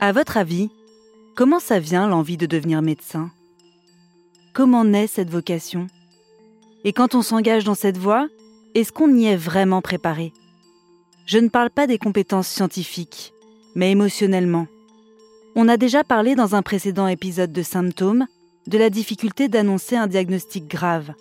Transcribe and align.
À 0.00 0.12
votre 0.12 0.36
avis, 0.36 0.70
comment 1.36 1.60
ça 1.60 1.78
vient 1.78 2.08
l'envie 2.08 2.36
de 2.36 2.46
devenir 2.46 2.80
médecin? 2.82 3.30
Comment 4.54 4.84
naît 4.84 5.06
cette 5.06 5.30
vocation? 5.30 5.88
Et 6.84 6.92
quand 6.92 7.14
on 7.14 7.22
s'engage 7.22 7.64
dans 7.64 7.74
cette 7.74 7.98
voie, 7.98 8.28
est-ce 8.74 8.92
qu'on 8.92 9.14
y 9.14 9.26
est 9.26 9.36
vraiment 9.36 9.82
préparé? 9.82 10.32
Je 11.26 11.38
ne 11.38 11.48
parle 11.48 11.70
pas 11.70 11.86
des 11.86 11.98
compétences 11.98 12.48
scientifiques, 12.48 13.32
mais 13.74 13.90
émotionnellement. 13.90 14.66
On 15.54 15.68
a 15.68 15.76
déjà 15.76 16.02
parlé 16.02 16.34
dans 16.34 16.54
un 16.54 16.62
précédent 16.62 17.06
épisode 17.06 17.52
de 17.52 17.62
symptômes 17.62 18.26
de 18.66 18.78
la 18.78 18.90
difficulté 18.90 19.48
d'annoncer 19.48 19.96
un 19.96 20.06
diagnostic 20.06 20.66
grave. 20.66 21.12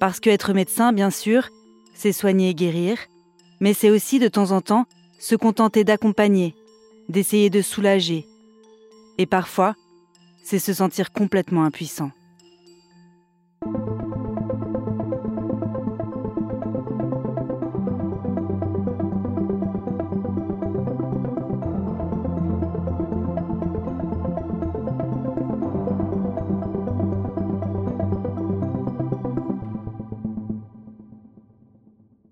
Parce 0.00 0.20
que 0.20 0.30
être 0.30 0.52
médecin, 0.52 0.92
bien 0.92 1.10
sûr, 1.10 1.48
c'est 1.94 2.12
soigner 2.12 2.50
et 2.50 2.54
guérir, 2.54 2.98
mais 3.60 3.74
c'est 3.74 3.90
aussi 3.90 4.18
de 4.18 4.28
temps 4.28 4.52
en 4.52 4.60
temps 4.60 4.86
se 5.18 5.34
contenter 5.34 5.84
d'accompagner, 5.84 6.54
d'essayer 7.08 7.50
de 7.50 7.62
soulager. 7.62 8.26
Et 9.18 9.26
parfois, 9.26 9.74
c'est 10.42 10.58
se 10.58 10.72
sentir 10.72 11.12
complètement 11.12 11.64
impuissant. 11.64 12.10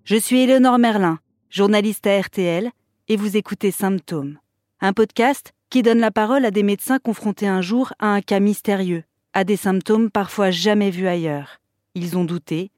Je 0.05 0.15
suis 0.15 0.39
Éléonore 0.39 0.79
Merlin, 0.79 1.19
journaliste 1.51 2.07
à 2.07 2.21
RTL, 2.21 2.71
et 3.09 3.17
vous 3.17 3.37
écoutez 3.37 3.71
Symptômes, 3.71 4.39
un 4.81 4.93
podcast 4.93 5.53
qui 5.71 5.83
donne 5.83 6.01
la 6.01 6.11
parole 6.11 6.45
à 6.45 6.51
des 6.51 6.63
médecins 6.63 6.99
confrontés 6.99 7.47
un 7.47 7.61
jour 7.61 7.93
à 7.99 8.09
un 8.09 8.21
cas 8.21 8.41
mystérieux, 8.41 9.05
à 9.33 9.45
des 9.45 9.57
symptômes 9.57 10.11
parfois 10.11 10.51
jamais 10.51 10.91
vus 10.91 11.09
ailleurs. 11.09 11.61
Ils 11.95 12.17
ont 12.19 12.25
douté, 12.25 12.71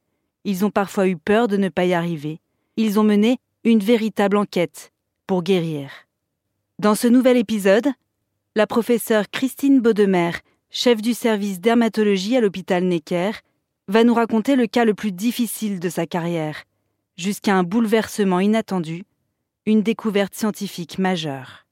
ils 0.43 0.65
ont 0.65 0.71
parfois 0.71 1.07
eu 1.07 1.17
peur 1.17 1.47
de 1.47 1.57
ne 1.57 1.69
pas 1.69 1.85
y 1.85 1.93
arriver, 1.93 2.39
ils 2.77 2.99
ont 2.99 3.03
mené 3.03 3.37
une 3.63 3.79
véritable 3.79 4.37
enquête 4.37 4.91
pour 5.27 5.43
guérir. 5.43 5.89
Dans 6.79 6.95
ce 6.95 7.07
nouvel 7.07 7.37
épisode, 7.37 7.89
la 8.55 8.67
professeure 8.67 9.29
Christine 9.29 9.81
Baudemer, 9.81 10.31
chef 10.69 11.01
du 11.01 11.13
service 11.13 11.59
dermatologie 11.59 12.37
à 12.37 12.41
l'hôpital 12.41 12.83
Necker, 12.83 13.31
va 13.87 14.03
nous 14.03 14.13
raconter 14.13 14.55
le 14.55 14.67
cas 14.67 14.85
le 14.85 14.93
plus 14.93 15.11
difficile 15.11 15.79
de 15.79 15.89
sa 15.89 16.05
carrière 16.05 16.63
jusqu'à 17.19 17.53
un 17.53 17.63
bouleversement 17.63 18.39
inattendu, 18.39 19.03
une 19.65 19.81
découverte 19.83 20.33
scientifique 20.33 20.97
majeure. 20.99 21.65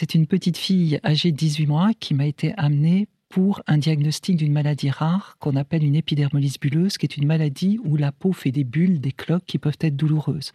C'est 0.00 0.14
une 0.14 0.26
petite 0.26 0.56
fille 0.56 0.98
âgée 1.04 1.32
de 1.32 1.36
18 1.36 1.66
mois 1.66 1.90
qui 2.00 2.14
m'a 2.14 2.24
été 2.24 2.54
amenée 2.56 3.08
pour 3.28 3.62
un 3.66 3.78
diagnostic 3.78 4.36
d'une 4.36 4.52
maladie 4.52 4.90
rare 4.90 5.36
qu'on 5.38 5.56
appelle 5.56 5.84
une 5.84 5.96
épidermolyse 5.96 6.58
bulleuse, 6.58 6.96
qui 6.96 7.06
est 7.06 7.16
une 7.16 7.26
maladie 7.26 7.78
où 7.84 7.96
la 7.96 8.12
peau 8.12 8.32
fait 8.32 8.52
des 8.52 8.64
bulles, 8.64 9.00
des 9.00 9.12
cloques 9.12 9.44
qui 9.46 9.58
peuvent 9.58 9.78
être 9.80 9.96
douloureuses. 9.96 10.52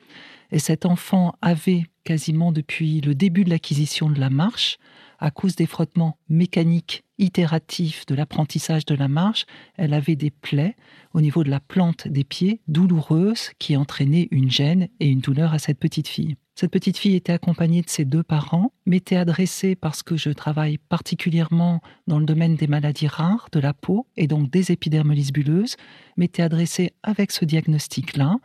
Et 0.51 0.59
cet 0.59 0.85
enfant 0.85 1.35
avait 1.41 1.85
quasiment 2.03 2.51
depuis 2.51 3.01
le 3.01 3.15
début 3.15 3.43
de 3.43 3.49
l'acquisition 3.49 4.09
de 4.09 4.19
la 4.19 4.29
marche, 4.29 4.77
à 5.19 5.31
cause 5.31 5.55
des 5.55 5.67
frottements 5.67 6.17
mécaniques 6.27 7.03
itératifs 7.17 8.05
de 8.05 8.15
l'apprentissage 8.15 8.85
de 8.85 8.95
la 8.95 9.07
marche, 9.07 9.45
elle 9.77 9.93
avait 9.93 10.17
des 10.17 10.31
plaies 10.31 10.75
au 11.13 11.21
niveau 11.21 11.43
de 11.43 11.49
la 11.49 11.61
plante 11.61 12.07
des 12.07 12.25
pieds 12.25 12.59
douloureuses 12.67 13.51
qui 13.57 13.77
entraînaient 13.77 14.27
une 14.31 14.51
gêne 14.51 14.89
et 14.99 15.07
une 15.07 15.21
douleur 15.21 15.53
à 15.53 15.59
cette 15.59 15.79
petite 15.79 16.07
fille. 16.09 16.35
Cette 16.55 16.71
petite 16.71 16.97
fille 16.97 17.15
était 17.15 17.33
accompagnée 17.33 17.81
de 17.81 17.89
ses 17.89 18.05
deux 18.05 18.21
parents, 18.21 18.71
m'était 18.85 19.15
adressée 19.15 19.75
parce 19.75 20.03
que 20.03 20.17
je 20.17 20.29
travaille 20.29 20.77
particulièrement 20.77 21.81
dans 22.05 22.19
le 22.19 22.25
domaine 22.25 22.55
des 22.55 22.67
maladies 22.67 23.07
rares 23.07 23.49
de 23.51 23.59
la 23.59 23.73
peau 23.73 24.05
et 24.17 24.27
donc 24.27 24.51
des 24.51 24.71
épidermolyses 24.71 25.33
bulleuses, 25.33 25.77
m'était 26.15 26.43
adressée 26.43 26.93
avec 27.01 27.31
ce 27.31 27.45
diagnostic-là, 27.45 28.35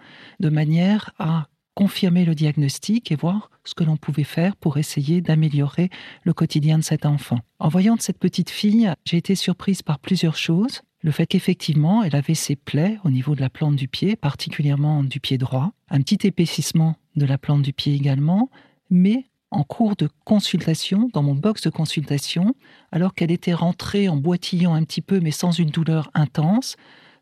de 0.40 0.48
manière 0.48 1.10
à 1.18 1.48
confirmer 1.74 2.24
le 2.24 2.34
diagnostic 2.34 3.12
et 3.12 3.16
voir 3.16 3.50
ce 3.64 3.74
que 3.74 3.84
l'on 3.84 3.96
pouvait 3.96 4.24
faire 4.24 4.56
pour 4.56 4.78
essayer 4.78 5.20
d'améliorer 5.20 5.90
le 6.24 6.32
quotidien 6.32 6.78
de 6.78 6.82
cet 6.82 7.06
enfant. 7.06 7.38
En 7.58 7.68
voyant 7.68 7.96
cette 8.00 8.18
petite 8.18 8.50
fille, 8.50 8.92
j'ai 9.04 9.18
été 9.18 9.34
surprise 9.34 9.82
par 9.82 10.00
plusieurs 10.00 10.34
choses. 10.34 10.80
Le 11.02 11.12
fait 11.12 11.26
qu'effectivement, 11.26 12.02
elle 12.02 12.16
avait 12.16 12.34
ses 12.34 12.56
plaies 12.56 12.98
au 13.04 13.10
niveau 13.10 13.36
de 13.36 13.40
la 13.40 13.50
plante 13.50 13.76
du 13.76 13.86
pied, 13.86 14.16
particulièrement 14.16 15.04
du 15.04 15.20
pied 15.20 15.38
droit, 15.38 15.70
un 15.88 16.00
petit 16.00 16.26
épaississement 16.26 16.96
de 17.18 17.26
la 17.26 17.38
plante 17.38 17.62
du 17.62 17.72
pied 17.72 17.94
également, 17.94 18.50
mais 18.90 19.26
en 19.50 19.64
cours 19.64 19.96
de 19.96 20.08
consultation, 20.24 21.08
dans 21.12 21.22
mon 21.22 21.34
box 21.34 21.62
de 21.62 21.70
consultation, 21.70 22.54
alors 22.92 23.14
qu'elle 23.14 23.30
était 23.30 23.54
rentrée 23.54 24.08
en 24.08 24.16
boitillant 24.16 24.74
un 24.74 24.84
petit 24.84 25.00
peu 25.00 25.20
mais 25.20 25.30
sans 25.30 25.52
une 25.52 25.70
douleur 25.70 26.10
intense, 26.14 26.76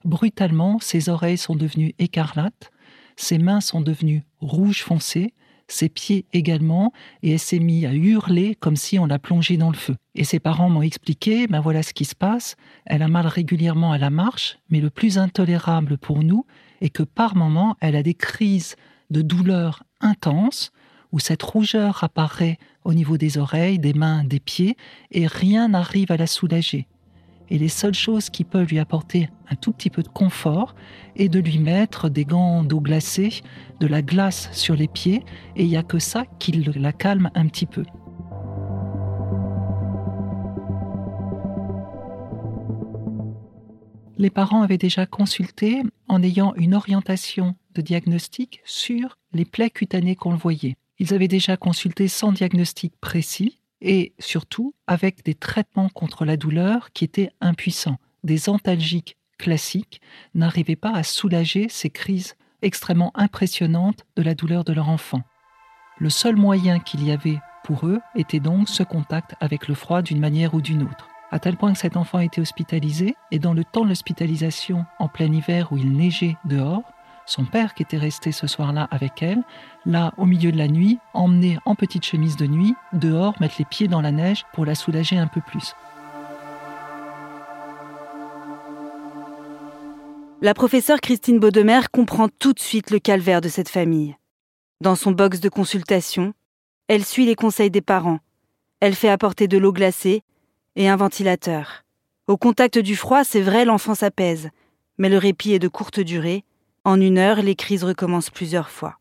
brutalement, 0.05 0.79
ses 0.81 1.09
oreilles 1.09 1.39
sont 1.39 1.57
devenues 1.57 1.95
écarlates, 1.99 2.71
ses 3.17 3.39
mains 3.39 3.61
sont 3.61 3.81
devenues 3.81 4.25
rouges 4.41 4.83
foncées, 4.83 5.33
ses 5.69 5.89
pieds 5.89 6.27
également, 6.33 6.93
et 7.23 7.33
elle 7.33 7.39
s'est 7.39 7.59
mise 7.59 7.87
à 7.87 7.93
hurler 7.93 8.55
comme 8.55 8.77
si 8.77 8.99
on 8.99 9.07
l'a 9.07 9.19
plongée 9.19 9.57
dans 9.57 9.71
le 9.71 9.77
feu. 9.77 9.97
Et 10.15 10.25
ses 10.25 10.39
parents 10.39 10.71
m'ont 10.71 10.83
expliqué, 10.83 11.47
ben 11.49 11.61
voilà 11.61 11.83
ce 11.83 11.93
qui 11.93 12.05
se 12.05 12.15
passe, 12.15 12.57
elle 12.85 13.03
a 13.03 13.09
mal 13.09 13.27
régulièrement 13.27 13.93
à 13.93 13.99
la 13.99 14.11
marche, 14.11 14.59
mais 14.71 14.81
le 14.81 14.91
plus 14.91 15.19
intolérable 15.19 15.99
pour 15.99 16.23
nous 16.23 16.47
est 16.81 16.91
que 16.91 17.03
par 17.03 17.37
moments, 17.37 17.77
elle 17.81 17.97
a 17.97 18.03
des 18.03 18.15
crises 18.15 18.77
de 19.11 19.23
douleur 19.23 19.83
intense, 20.01 20.73
où 21.13 21.19
cette 21.19 21.43
rougeur 21.43 22.03
apparaît 22.05 22.59
au 22.85 22.95
niveau 22.95 23.17
des 23.17 23.39
oreilles, 23.39 23.79
des 23.79 23.95
mains, 23.95 24.25
des 24.25 24.41
pieds, 24.41 24.77
et 25.11 25.27
rien 25.27 25.69
n'arrive 25.69 26.13
à 26.13 26.17
la 26.17 26.27
soulager. 26.27 26.87
Et 27.49 27.59
les 27.59 27.69
seules 27.69 27.95
choses 27.95 28.29
qui 28.29 28.43
peuvent 28.43 28.69
lui 28.69 28.81
apporter 28.81 29.31
un 29.49 29.55
tout 29.55 29.73
petit 29.73 29.91
peu 29.91 30.03
de 30.03 30.09
confort 30.09 30.75
est 31.15 31.29
de 31.29 31.39
lui 31.39 31.59
mettre 31.59 32.09
des 32.09 32.25
gants 32.25 32.65
d'eau 32.65 32.81
glacée, 32.81 33.43
de 33.79 33.87
la 33.87 34.03
glace 34.03 34.49
sur 34.53 34.75
les 34.75 34.89
pieds, 34.89 35.23
et 35.55 35.63
il 35.63 35.69
n'y 35.69 35.77
a 35.77 35.85
que 35.85 36.01
ça 36.01 36.25
qui 36.39 36.53
la 36.53 36.93
calme 36.93 37.31
un 37.35 37.47
petit 37.47 37.67
peu. 37.67 37.85
Les 44.19 44.31
parents 44.31 44.63
avaient 44.63 44.79
déjà 44.79 45.05
consulté 45.05 45.83
en 46.09 46.23
ayant 46.23 46.55
une 46.57 46.75
orientation 46.75 47.55
de 47.77 47.83
diagnostic 47.83 48.61
sur 48.65 49.19
les 49.33 49.45
plaies 49.45 49.71
cutanées 49.71 50.17
qu'on 50.17 50.33
le 50.33 50.39
voyait. 50.39 50.77
Ils 50.99 51.15
avaient 51.15 51.29
déjà 51.29 51.57
consulté 51.57 52.09
sans 52.09 52.33
diagnostic 52.33 52.95
précis 53.01 53.61
et 53.81 54.15
surtout 54.19 54.75
avec 54.87 55.25
des 55.25 55.35
traitements 55.35 55.91
contre 55.91 56.25
la 56.25 56.37
douleur 56.37 56.91
qui 56.93 57.05
étaient 57.05 57.31
impuissants. 57.41 57.99
Des 58.25 58.49
antalgiques 58.49 59.17
classiques 59.39 60.01
n'arrivaient 60.35 60.77
pas 60.77 60.93
à 60.93 61.03
soulager 61.03 61.69
ces 61.69 61.91
crises 61.91 62.35
extrêmement 62.63 63.13
impressionnantes 63.15 64.07
de 64.17 64.23
la 64.23 64.35
douleur 64.35 64.65
de 64.65 64.73
leur 64.73 64.89
enfant. 64.89 65.23
Le 65.99 66.11
seul 66.11 66.37
moyen 66.37 66.79
qu'il 66.79 67.05
y 67.07 67.13
avait 67.13 67.39
pour 67.65 67.87
eux 67.87 68.01
était 68.15 68.41
donc 68.41 68.69
ce 68.69 68.83
contact 68.83 69.35
avec 69.41 69.69
le 69.69 69.75
froid 69.75 70.01
d'une 70.01 70.21
manière 70.21 70.55
ou 70.55 70.63
d'une 70.63 70.83
autre. 70.83 71.09
À 71.31 71.39
tel 71.39 71.57
point 71.57 71.73
que 71.73 71.79
cet 71.79 71.97
enfant 71.97 72.19
a 72.19 72.25
été 72.25 72.41
hospitalisé, 72.41 73.17
et 73.33 73.41
dans 73.41 73.53
le 73.53 73.65
temps 73.65 73.83
de 73.83 73.89
l'hospitalisation, 73.89 74.87
en 75.01 75.09
plein 75.09 75.33
hiver 75.33 75.73
où 75.73 75.77
il 75.77 75.93
neigeait 75.93 76.37
dehors, 76.45 76.83
son 77.27 77.45
père 77.45 77.75
qui 77.75 77.83
était 77.83 77.99
resté 77.99 78.33
ce 78.33 78.47
soir-là 78.47 78.89
avec 78.91 79.23
elle, 79.23 79.43
l'a 79.85 80.15
au 80.17 80.25
milieu 80.25 80.53
de 80.53 80.57
la 80.57 80.69
nuit 80.69 80.99
emmené 81.13 81.59
en 81.65 81.75
petite 81.75 82.05
chemise 82.05 82.37
de 82.37 82.47
nuit 82.47 82.75
dehors 82.93 83.35
mettre 83.41 83.57
les 83.59 83.65
pieds 83.65 83.89
dans 83.89 84.01
la 84.01 84.13
neige 84.13 84.45
pour 84.53 84.65
la 84.65 84.75
soulager 84.75 85.19
un 85.19 85.27
peu 85.27 85.41
plus. 85.41 85.75
La 90.43 90.55
professeure 90.55 91.01
Christine 91.01 91.41
Baudemer 91.41 91.81
comprend 91.93 92.29
tout 92.29 92.53
de 92.53 92.61
suite 92.61 92.91
le 92.91 92.99
calvaire 92.99 93.41
de 93.41 93.49
cette 93.49 93.69
famille. 93.69 94.17
Dans 94.81 94.95
son 94.95 95.11
box 95.11 95.41
de 95.41 95.49
consultation, 95.49 96.35
elle 96.89 97.05
suit 97.05 97.27
les 97.27 97.35
conseils 97.35 97.71
des 97.71 97.81
parents. 97.81 98.21
Elle 98.81 98.95
fait 98.95 99.09
apporter 99.09 99.49
de 99.49 99.59
l'eau 99.59 99.73
glacée 99.73 100.23
et 100.77 100.89
un 100.89 100.97
ventilateur. 100.97 101.85
Au 102.27 102.37
contact 102.37 102.79
du 102.79 102.97
froid, 102.97 103.25
c'est 103.25 103.41
vrai, 103.41 103.65
l'enfant 103.65 103.95
s'apaise, 103.95 104.51
mais 104.99 105.09
le 105.09 105.19
répit 105.19 105.53
est 105.53 105.59
de 105.59 105.69
courte 105.69 106.01
durée 106.01 106.45
en 106.87 107.01
une 107.01 107.19
heure, 107.19 107.43
les 107.43 107.57
crises 107.57 107.83
recommencent 107.83 108.31
plusieurs 108.31 108.71
fois. 108.71 109.01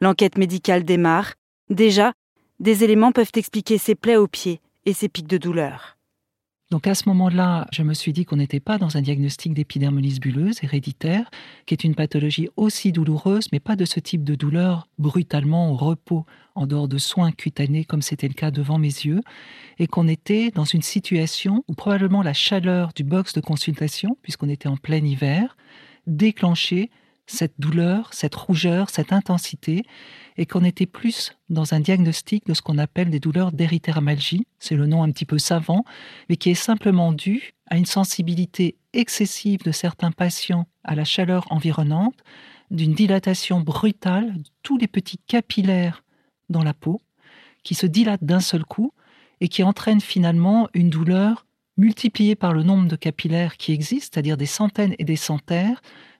L'enquête 0.00 0.38
médicale 0.38 0.84
démarre. 0.84 1.34
Déjà, 1.68 2.14
des 2.58 2.84
éléments 2.84 3.12
peuvent 3.12 3.32
expliquer 3.34 3.76
ses 3.76 3.94
plaies 3.94 4.16
aux 4.16 4.26
pieds 4.26 4.62
et 4.86 4.94
ses 4.94 5.10
pics 5.10 5.28
de 5.28 5.36
douleur. 5.36 5.98
Donc 6.70 6.86
à 6.86 6.94
ce 6.94 7.06
moment-là, 7.10 7.66
je 7.70 7.82
me 7.82 7.92
suis 7.92 8.14
dit 8.14 8.24
qu'on 8.24 8.36
n'était 8.36 8.60
pas 8.60 8.78
dans 8.78 8.96
un 8.96 9.02
diagnostic 9.02 9.52
d'épidermolyse 9.52 10.20
bulleuse 10.20 10.62
héréditaire, 10.62 11.30
qui 11.66 11.74
est 11.74 11.84
une 11.84 11.94
pathologie 11.94 12.48
aussi 12.56 12.92
douloureuse, 12.92 13.48
mais 13.52 13.60
pas 13.60 13.76
de 13.76 13.84
ce 13.84 14.00
type 14.00 14.24
de 14.24 14.34
douleur 14.34 14.88
brutalement 14.98 15.70
au 15.70 15.76
repos, 15.76 16.24
en 16.54 16.66
dehors 16.66 16.88
de 16.88 16.98
soins 16.98 17.32
cutanés 17.32 17.84
comme 17.84 18.02
c'était 18.02 18.28
le 18.28 18.34
cas 18.34 18.50
devant 18.50 18.78
mes 18.78 18.86
yeux, 18.86 19.20
et 19.78 19.86
qu'on 19.86 20.08
était 20.08 20.50
dans 20.50 20.64
une 20.64 20.82
situation 20.82 21.62
où 21.68 21.74
probablement 21.74 22.22
la 22.22 22.34
chaleur 22.34 22.92
du 22.94 23.04
box 23.04 23.34
de 23.34 23.40
consultation, 23.40 24.16
puisqu'on 24.22 24.48
était 24.48 24.68
en 24.68 24.78
plein 24.78 25.04
hiver, 25.04 25.58
déclenchait 26.06 26.88
cette 27.28 27.54
douleur, 27.58 28.12
cette 28.12 28.34
rougeur, 28.34 28.90
cette 28.90 29.12
intensité, 29.12 29.84
et 30.36 30.46
qu'on 30.46 30.64
était 30.64 30.86
plus 30.86 31.36
dans 31.50 31.74
un 31.74 31.80
diagnostic 31.80 32.46
de 32.46 32.54
ce 32.54 32.62
qu'on 32.62 32.78
appelle 32.78 33.10
des 33.10 33.20
douleurs 33.20 33.52
d'érythéromalgie, 33.52 34.46
c'est 34.58 34.76
le 34.76 34.86
nom 34.86 35.02
un 35.02 35.10
petit 35.10 35.24
peu 35.24 35.38
savant, 35.38 35.84
mais 36.28 36.36
qui 36.36 36.50
est 36.50 36.54
simplement 36.54 37.12
dû 37.12 37.54
à 37.66 37.76
une 37.76 37.86
sensibilité 37.86 38.76
excessive 38.92 39.62
de 39.62 39.72
certains 39.72 40.10
patients 40.10 40.66
à 40.84 40.94
la 40.94 41.04
chaleur 41.04 41.46
environnante, 41.50 42.16
d'une 42.70 42.94
dilatation 42.94 43.60
brutale 43.60 44.34
de 44.34 44.48
tous 44.62 44.78
les 44.78 44.88
petits 44.88 45.18
capillaires 45.26 46.02
dans 46.48 46.62
la 46.62 46.74
peau, 46.74 47.00
qui 47.62 47.74
se 47.74 47.86
dilatent 47.86 48.24
d'un 48.24 48.40
seul 48.40 48.64
coup 48.64 48.92
et 49.40 49.48
qui 49.48 49.62
entraîne 49.62 50.00
finalement 50.00 50.68
une 50.72 50.90
douleur 50.90 51.46
multipliée 51.76 52.34
par 52.34 52.52
le 52.52 52.62
nombre 52.62 52.88
de 52.88 52.96
capillaires 52.96 53.56
qui 53.56 53.72
existent, 53.72 54.10
c'est-à-dire 54.12 54.36
des 54.36 54.46
centaines 54.46 54.94
et 54.98 55.04
des 55.04 55.16
centaines, 55.16 55.76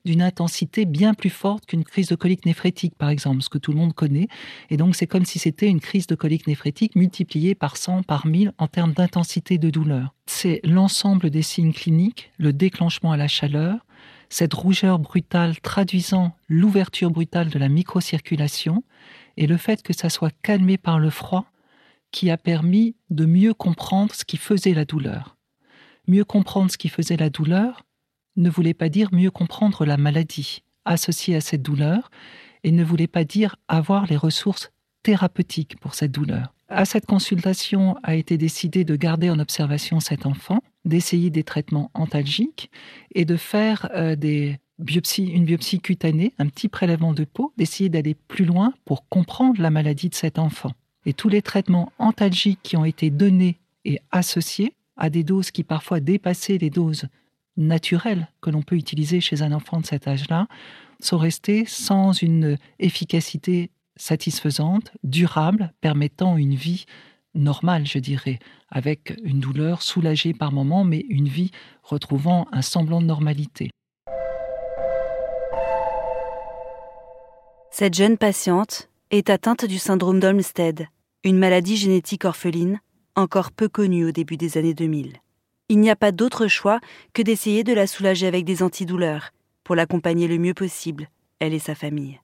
d'une 0.09 0.23
intensité 0.23 0.87
bien 0.87 1.13
plus 1.13 1.31
forte 1.31 1.67
qu'une 1.67 1.85
crise 1.85 2.09
de 2.09 2.15
colique 2.15 2.47
néphrétique, 2.47 2.95
par 2.97 3.11
exemple, 3.11 3.43
ce 3.43 3.51
que 3.51 3.59
tout 3.59 3.73
le 3.73 3.79
monde 3.79 3.93
connaît. 3.93 4.29
Et 4.71 4.79
donc, 4.79 4.97
c'est 4.97 5.07
comme 5.07 5.27
si 5.27 5.39
c'était 5.39 5.69
une 5.69 5.81
crise 5.81 6.07
de 6.07 6.15
colique 6.15 6.47
néphrétique 6.47 6.97
multipliée 6.97 7.55
par 7.55 7.77
100, 7.77 8.05
par 8.05 8.27
1000 8.27 8.53
en 8.57 8.69
termes 8.69 8.95
d'intensité 8.95 9.59
de 9.59 9.69
douleur. 9.69 10.15
C'est 10.27 10.61
l'ensemble 10.65 11.29
des 11.29 11.43
signes 11.43 11.75
cliniques, 11.75 12.31
le 12.39 12.55
déclenchement 12.55 13.13
à 13.13 13.19
la 13.19 13.29
chaleur, 13.29 13.85
cette 14.31 14.55
rougeur 14.55 14.99
brutale 14.99 15.61
traduisant 15.61 16.35
l'ouverture 16.49 17.11
brutale 17.11 17.51
de 17.51 17.59
la 17.59 17.69
microcirculation 17.69 18.85
et 19.37 19.47
le 19.47 19.59
fait 19.59 19.83
que 19.83 19.93
ça 19.93 20.09
soit 20.09 20.33
calmé 20.43 20.79
par 20.79 20.99
le 20.99 21.11
froid 21.11 21.45
qui 22.13 22.31
a 22.31 22.39
permis 22.39 22.97
de 23.11 23.27
mieux 23.27 23.53
comprendre 23.53 24.15
ce 24.15 24.25
qui 24.25 24.39
faisait 24.39 24.73
la 24.73 24.87
douleur. 24.87 25.37
Mieux 26.07 26.25
comprendre 26.25 26.71
ce 26.71 26.79
qui 26.79 26.89
faisait 26.89 27.19
la 27.19 27.29
douleur, 27.29 27.83
ne 28.39 28.51
voulait 28.51 28.75
pas 28.75 28.89
dire 28.89 29.11
mieux 29.13 29.31
comprendre 29.31 29.85
la 29.85 29.97
maladie 29.97 30.63
associée 30.85 31.37
à 31.37 31.41
cette 31.41 31.63
douleur 31.63 32.11
et 32.65 32.73
ne 32.73 32.85
voulait 32.85 33.07
pas 33.07 33.25
dire 33.25 33.57
avoir 33.69 34.07
les 34.07 34.17
ressources 34.17 34.71
thérapeutiques 35.03 35.79
pour 35.79 35.95
cette 35.95 36.13
douleur. 36.13 36.55
À 36.69 36.85
cette 36.85 37.07
consultation 37.07 37.97
a 38.03 38.15
été 38.15 38.37
décidé 38.37 38.85
de 38.85 38.97
garder 38.97 39.31
en 39.31 39.39
observation 39.39 40.01
cet 40.01 40.27
enfant, 40.27 40.63
d'essayer 40.85 41.31
des 41.31 41.45
traitements 41.45 41.91
antalgiques 41.95 42.71
et 43.15 43.25
de 43.25 43.37
faire 43.37 43.89
euh, 43.95 44.17
une 44.21 45.45
biopsie 45.45 45.81
cutanée, 45.81 46.35
un 46.39 46.47
petit 46.47 46.69
prélèvement 46.69 47.15
de 47.15 47.25
peau, 47.25 47.53
d'essayer 47.57 47.89
d'aller 47.89 48.15
plus 48.15 48.45
loin 48.45 48.75
pour 48.85 49.09
comprendre 49.09 49.63
la 49.63 49.71
maladie 49.71 50.11
de 50.11 50.15
cet 50.15 50.39
enfant. 50.39 50.73
Et 51.07 51.15
tous 51.15 51.31
les 51.31 51.43
traitements 51.43 51.91
antalgiques 51.99 52.61
qui 52.63 52.77
ont 52.77 52.85
été 52.85 53.09
donnés 53.09 53.59
et 53.85 53.99
associés 54.11 54.75
à 54.97 55.09
des 55.09 55.25
doses 55.25 55.51
qui 55.51 55.65
parfois 55.65 56.01
dépassaient 56.01 56.59
les 56.59 56.71
doses 56.71 57.07
naturels 57.59 58.29
que 58.41 58.49
l'on 58.49 58.63
peut 58.63 58.77
utiliser 58.77 59.21
chez 59.21 59.43
un 59.43 59.53
enfant 59.53 59.81
de 59.81 59.87
cet 59.87 60.09
âge-là 60.09 60.47
sont 61.01 61.19
restés 61.19 61.65
sans 61.67 62.13
une 62.13 62.57
efficacité 62.79 63.71
satisfaisante, 63.97 64.93
durable, 65.03 65.73
permettant 65.81 66.37
une 66.37 66.55
vie 66.55 66.87
normale, 67.35 67.87
je 67.87 67.99
dirais, 67.99 68.39
avec 68.71 69.15
une 69.23 69.41
douleur 69.41 69.83
soulagée 69.83 70.33
par 70.33 70.53
moments, 70.53 70.85
mais 70.85 71.05
une 71.09 71.29
vie 71.29 71.51
retrouvant 71.83 72.47
un 72.53 72.63
semblant 72.63 73.01
de 73.01 73.07
normalité. 73.07 73.71
Cette 77.71 77.95
jeune 77.95 78.17
patiente 78.19 78.89
est 79.11 79.31
atteinte 79.31 79.65
du 79.65 79.79
syndrome 79.79 80.21
d'Olmsted, 80.21 80.89
une 81.25 81.39
maladie 81.39 81.77
génétique 81.77 82.25
orpheline 82.25 82.81
encore 83.15 83.51
peu 83.51 83.69
connue 83.69 84.07
au 84.07 84.13
début 84.13 84.37
des 84.37 84.59
années 84.59 84.75
2000 84.75 85.19
il 85.69 85.81
n'y 85.81 85.91
a 85.91 85.97
pas 85.97 86.13
d'autre 86.13 86.49
choix 86.49 86.81
que 87.13 87.23
d'essayer 87.23 87.65
de 87.65 87.73
la 87.73 87.87
soulager 87.87 88.27
avec 88.27 88.45
des 88.45 88.63
antidouleurs, 88.63 89.33
pour 89.65 89.77
l'accompagner 89.77 90.29
le 90.29 90.39
mieux 90.39 90.55
possible, 90.55 91.09
elle 91.41 91.55
et 91.55 91.59
sa 91.59 91.75
famille. 91.75 92.21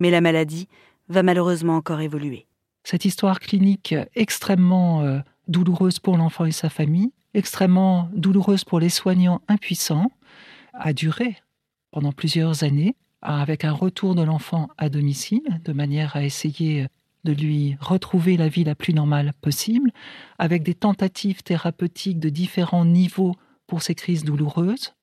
Mais 0.00 0.10
la 0.10 0.20
maladie 0.20 0.68
va 1.08 1.22
malheureusement 1.22 1.76
encore 1.76 2.00
évoluer. 2.00 2.46
Cette 2.84 3.04
histoire 3.04 3.40
clinique 3.40 3.94
extrêmement 4.14 5.02
euh, 5.02 5.18
douloureuse 5.48 5.98
pour 5.98 6.16
l'enfant 6.16 6.44
et 6.44 6.52
sa 6.52 6.68
famille, 6.68 7.12
extrêmement 7.34 8.08
douloureuse 8.14 8.64
pour 8.64 8.80
les 8.80 8.88
soignants 8.88 9.42
impuissants, 9.48 10.10
a 10.72 10.92
duré 10.92 11.36
pendant 11.90 12.12
plusieurs 12.12 12.64
années, 12.64 12.94
avec 13.22 13.64
un 13.64 13.72
retour 13.72 14.14
de 14.14 14.22
l'enfant 14.22 14.68
à 14.78 14.88
domicile, 14.88 15.60
de 15.64 15.72
manière 15.72 16.16
à 16.16 16.24
essayer 16.24 16.86
de 17.26 17.32
lui 17.32 17.76
retrouver 17.80 18.36
la 18.36 18.48
vie 18.48 18.64
la 18.64 18.74
plus 18.74 18.94
normale 18.94 19.32
possible, 19.42 19.90
avec 20.38 20.62
des 20.62 20.74
tentatives 20.74 21.42
thérapeutiques 21.42 22.20
de 22.20 22.30
différents 22.30 22.84
niveaux 22.84 23.34
pour 23.66 23.82
ces 23.82 23.94
crises 23.94 24.24
douloureuses, 24.24 24.94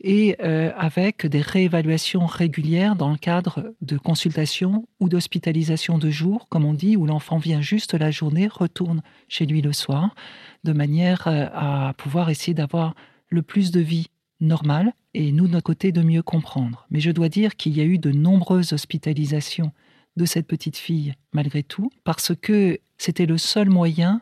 et 0.00 0.36
euh, 0.42 0.70
avec 0.76 1.26
des 1.26 1.40
réévaluations 1.40 2.26
régulières 2.26 2.96
dans 2.96 3.10
le 3.10 3.16
cadre 3.16 3.74
de 3.80 3.96
consultations 3.96 4.86
ou 5.00 5.08
d'hospitalisation 5.08 5.98
de 5.98 6.10
jour, 6.10 6.46
comme 6.48 6.64
on 6.64 6.74
dit, 6.74 6.96
où 6.96 7.06
l'enfant 7.06 7.38
vient 7.38 7.60
juste 7.60 7.94
la 7.94 8.10
journée, 8.10 8.48
retourne 8.48 9.02
chez 9.28 9.46
lui 9.46 9.62
le 9.62 9.72
soir, 9.72 10.14
de 10.62 10.72
manière 10.72 11.26
euh, 11.26 11.46
à 11.52 11.94
pouvoir 11.96 12.30
essayer 12.30 12.54
d'avoir 12.54 12.94
le 13.28 13.42
plus 13.42 13.70
de 13.70 13.80
vie 13.80 14.08
normale 14.40 14.92
et 15.14 15.32
nous, 15.32 15.46
de 15.46 15.52
notre 15.52 15.64
côté, 15.64 15.92
de 15.92 16.02
mieux 16.02 16.22
comprendre. 16.22 16.86
Mais 16.90 17.00
je 17.00 17.10
dois 17.10 17.28
dire 17.28 17.56
qu'il 17.56 17.76
y 17.76 17.80
a 17.80 17.84
eu 17.84 17.98
de 17.98 18.10
nombreuses 18.10 18.72
hospitalisations 18.72 19.72
de 20.16 20.24
cette 20.24 20.46
petite 20.46 20.76
fille, 20.76 21.14
malgré 21.32 21.62
tout, 21.62 21.90
parce 22.04 22.32
que 22.34 22.78
c'était 22.98 23.26
le 23.26 23.38
seul 23.38 23.68
moyen, 23.68 24.20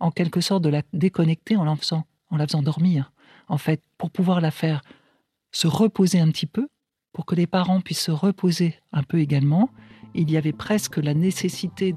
en 0.00 0.10
quelque 0.10 0.40
sorte, 0.40 0.62
de 0.62 0.68
la 0.68 0.82
déconnecter 0.92 1.56
en 1.56 1.64
la 1.64 1.76
faisant, 1.76 2.04
en 2.30 2.36
la 2.36 2.46
faisant 2.46 2.62
dormir. 2.62 3.12
En 3.48 3.58
fait, 3.58 3.82
pour 3.98 4.10
pouvoir 4.10 4.40
la 4.40 4.50
faire 4.50 4.82
se 5.52 5.66
reposer 5.66 6.20
un 6.20 6.30
petit 6.30 6.46
peu, 6.46 6.68
pour 7.12 7.26
que 7.26 7.34
les 7.34 7.46
parents 7.46 7.80
puissent 7.80 8.04
se 8.04 8.10
reposer 8.10 8.78
un 8.92 9.02
peu 9.02 9.18
également, 9.20 9.70
il 10.14 10.30
y 10.30 10.36
avait 10.36 10.52
presque 10.52 10.96
la 10.96 11.14
nécessité 11.14 11.94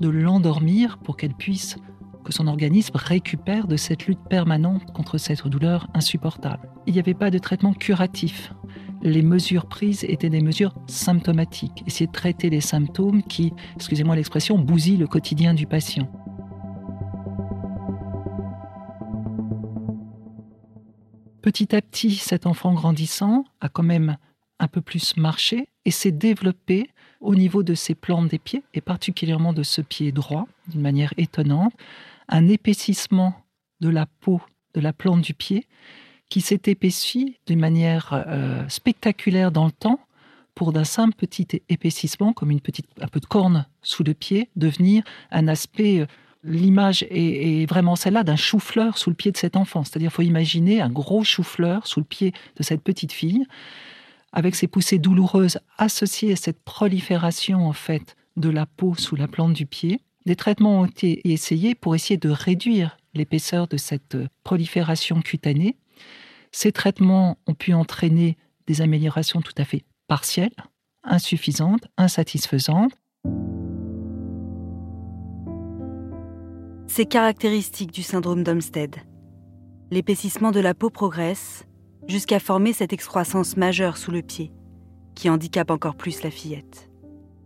de 0.00 0.08
l'endormir 0.08 0.98
pour 0.98 1.16
qu'elle 1.16 1.34
puisse, 1.34 1.76
que 2.24 2.32
son 2.32 2.46
organisme 2.46 2.96
récupère 2.96 3.66
de 3.66 3.76
cette 3.76 4.06
lutte 4.06 4.24
permanente 4.28 4.92
contre 4.92 5.18
cette 5.18 5.46
douleur 5.46 5.88
insupportable. 5.94 6.70
Il 6.86 6.94
n'y 6.94 6.98
avait 6.98 7.14
pas 7.14 7.30
de 7.30 7.38
traitement 7.38 7.74
curatif 7.74 8.52
les 9.02 9.22
mesures 9.22 9.66
prises 9.66 10.04
étaient 10.04 10.30
des 10.30 10.40
mesures 10.40 10.74
symptomatiques, 10.86 11.82
essayer 11.86 12.06
de 12.06 12.12
traiter 12.12 12.50
les 12.50 12.60
symptômes 12.60 13.22
qui, 13.22 13.52
excusez-moi 13.76 14.16
l'expression, 14.16 14.58
bousillent 14.58 14.96
le 14.96 15.06
quotidien 15.06 15.54
du 15.54 15.66
patient. 15.66 16.10
Petit 21.42 21.76
à 21.76 21.82
petit, 21.82 22.14
cet 22.14 22.46
enfant 22.46 22.72
grandissant 22.72 23.44
a 23.60 23.68
quand 23.68 23.82
même 23.82 24.16
un 24.58 24.68
peu 24.68 24.80
plus 24.80 25.16
marché 25.16 25.68
et 25.84 25.90
s'est 25.90 26.10
développé 26.10 26.88
au 27.20 27.34
niveau 27.34 27.62
de 27.62 27.74
ses 27.74 27.94
plantes 27.94 28.28
des 28.28 28.38
pieds, 28.38 28.62
et 28.72 28.80
particulièrement 28.80 29.52
de 29.52 29.62
ce 29.62 29.80
pied 29.82 30.12
droit, 30.12 30.46
d'une 30.68 30.80
manière 30.80 31.12
étonnante, 31.16 31.74
un 32.28 32.48
épaississement 32.48 33.34
de 33.80 33.88
la 33.88 34.06
peau 34.06 34.40
de 34.74 34.80
la 34.80 34.92
plante 34.92 35.20
du 35.20 35.34
pied 35.34 35.66
qui 36.28 36.40
s'est 36.40 36.62
épaissi 36.66 37.36
d'une 37.46 37.60
manière 37.60 38.24
euh, 38.26 38.66
spectaculaire 38.68 39.52
dans 39.52 39.66
le 39.66 39.72
temps 39.72 40.00
pour 40.54 40.72
d'un 40.72 40.84
simple 40.84 41.14
petit 41.14 41.46
épaississement, 41.68 42.32
comme 42.32 42.50
une 42.50 42.60
petite, 42.60 42.86
un 43.00 43.08
peu 43.08 43.20
de 43.20 43.26
corne 43.26 43.66
sous 43.82 44.04
le 44.04 44.14
pied, 44.14 44.48
devenir 44.56 45.04
un 45.30 45.48
aspect. 45.48 46.00
Euh, 46.00 46.06
l'image 46.44 47.06
est, 47.10 47.66
vraiment 47.68 47.96
celle-là 47.96 48.22
d'un 48.22 48.36
chou-fleur 48.36 48.98
sous 48.98 49.10
le 49.10 49.16
pied 49.16 49.32
de 49.32 49.36
cet 49.36 49.56
enfant. 49.56 49.82
C'est-à-dire, 49.82 50.12
faut 50.12 50.22
imaginer 50.22 50.80
un 50.80 50.90
gros 50.90 51.24
chou-fleur 51.24 51.86
sous 51.86 52.00
le 52.00 52.06
pied 52.06 52.32
de 52.56 52.62
cette 52.62 52.82
petite 52.82 53.12
fille, 53.12 53.46
avec 54.32 54.54
ses 54.54 54.66
poussées 54.66 54.98
douloureuses 54.98 55.58
associées 55.78 56.32
à 56.32 56.36
cette 56.36 56.62
prolifération 56.62 57.66
en 57.66 57.72
fait 57.72 58.16
de 58.36 58.50
la 58.50 58.66
peau 58.66 58.94
sous 58.94 59.16
la 59.16 59.28
plante 59.28 59.54
du 59.54 59.64
pied. 59.64 60.00
Des 60.26 60.36
traitements 60.36 60.80
ont 60.80 60.86
été 60.86 61.20
essayés 61.32 61.74
pour 61.74 61.94
essayer 61.94 62.16
de 62.16 62.30
réduire 62.30 62.96
l'épaisseur 63.14 63.68
de 63.68 63.76
cette 63.76 64.16
prolifération 64.42 65.20
cutanée. 65.22 65.76
Ces 66.56 66.70
traitements 66.70 67.36
ont 67.48 67.54
pu 67.54 67.74
entraîner 67.74 68.36
des 68.68 68.80
améliorations 68.80 69.40
tout 69.40 69.52
à 69.58 69.64
fait 69.64 69.82
partielles, 70.06 70.54
insuffisantes, 71.02 71.84
insatisfaisantes. 71.96 72.92
C'est 76.86 77.06
caractéristique 77.06 77.90
du 77.90 78.04
syndrome 78.04 78.44
d'Olmsted. 78.44 78.94
L'épaississement 79.90 80.52
de 80.52 80.60
la 80.60 80.74
peau 80.74 80.90
progresse 80.90 81.66
jusqu'à 82.06 82.38
former 82.38 82.72
cette 82.72 82.92
excroissance 82.92 83.56
majeure 83.56 83.96
sous 83.96 84.12
le 84.12 84.22
pied, 84.22 84.52
qui 85.16 85.28
handicape 85.28 85.72
encore 85.72 85.96
plus 85.96 86.22
la 86.22 86.30
fillette. 86.30 86.88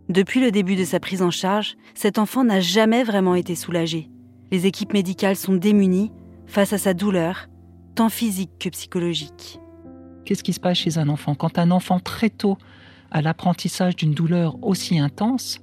Depuis 0.07 0.39
le 0.39 0.51
début 0.51 0.75
de 0.75 0.85
sa 0.85 0.99
prise 0.99 1.23
en 1.23 1.31
charge, 1.31 1.77
cet 1.95 2.19
enfant 2.19 2.43
n'a 2.43 2.59
jamais 2.59 3.03
vraiment 3.03 3.33
été 3.33 3.55
soulagé. 3.55 4.07
Les 4.51 4.67
équipes 4.67 4.93
médicales 4.93 5.35
sont 5.35 5.55
démunies 5.55 6.11
face 6.45 6.73
à 6.73 6.77
sa 6.77 6.93
douleur, 6.93 7.47
tant 7.95 8.09
physique 8.09 8.51
que 8.59 8.69
psychologique. 8.69 9.59
Qu'est-ce 10.25 10.43
qui 10.43 10.53
se 10.53 10.59
passe 10.59 10.77
chez 10.77 10.97
un 10.97 11.09
enfant? 11.09 11.35
Quand 11.35 11.57
un 11.57 11.71
enfant 11.71 11.99
très 11.99 12.29
tôt 12.29 12.57
a 13.11 13.21
l'apprentissage 13.21 13.95
d'une 13.95 14.13
douleur 14.13 14.63
aussi 14.63 14.99
intense, 14.99 15.59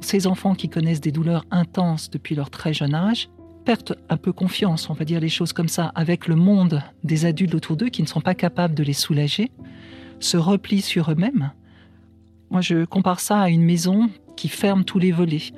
ces 0.00 0.26
enfants 0.26 0.54
qui 0.54 0.68
connaissent 0.68 1.00
des 1.00 1.12
douleurs 1.12 1.44
intenses 1.50 2.10
depuis 2.10 2.34
leur 2.34 2.50
très 2.50 2.72
jeune 2.72 2.94
âge 2.94 3.28
perdent 3.64 3.98
un 4.08 4.16
peu 4.16 4.32
confiance, 4.32 4.88
on 4.88 4.94
va 4.94 5.04
dire 5.04 5.20
les 5.20 5.28
choses 5.28 5.52
comme 5.52 5.68
ça, 5.68 5.92
avec 5.94 6.26
le 6.26 6.36
monde 6.36 6.82
des 7.04 7.26
adultes 7.26 7.54
autour 7.54 7.76
d'eux 7.76 7.90
qui 7.90 8.00
ne 8.02 8.06
sont 8.06 8.22
pas 8.22 8.34
capables 8.34 8.74
de 8.74 8.82
les 8.82 8.94
soulager, 8.94 9.50
se 10.20 10.38
replient 10.38 10.80
sur 10.80 11.10
eux-mêmes. 11.10 11.52
Moi, 12.50 12.62
je 12.62 12.86
compare 12.86 13.20
ça 13.20 13.40
à 13.40 13.50
une 13.50 13.62
maison 13.62 14.08
qui 14.36 14.48
ferme 14.48 14.84
tous 14.84 14.98
les 14.98 15.12
volets. 15.12 15.52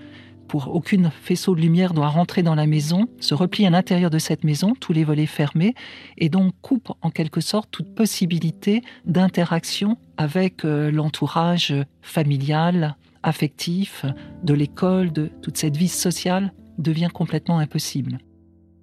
Pour 0.50 0.74
aucune 0.74 1.12
faisceau 1.12 1.54
de 1.54 1.60
lumière 1.60 1.94
doit 1.94 2.08
rentrer 2.08 2.42
dans 2.42 2.56
la 2.56 2.66
maison, 2.66 3.06
se 3.20 3.34
replie 3.34 3.66
à 3.66 3.70
l'intérieur 3.70 4.10
de 4.10 4.18
cette 4.18 4.42
maison, 4.42 4.74
tous 4.74 4.92
les 4.92 5.04
volets 5.04 5.26
fermés, 5.26 5.76
et 6.18 6.28
donc 6.28 6.54
coupe 6.60 6.90
en 7.02 7.10
quelque 7.10 7.40
sorte 7.40 7.70
toute 7.70 7.94
possibilité 7.94 8.82
d'interaction 9.04 9.96
avec 10.16 10.64
euh, 10.64 10.90
l'entourage 10.90 11.72
familial, 12.02 12.96
affectif, 13.22 14.04
de 14.42 14.52
l'école, 14.52 15.12
de 15.12 15.30
toute 15.40 15.56
cette 15.56 15.76
vie 15.76 15.86
sociale 15.86 16.52
devient 16.78 17.10
complètement 17.14 17.60
impossible. 17.60 18.18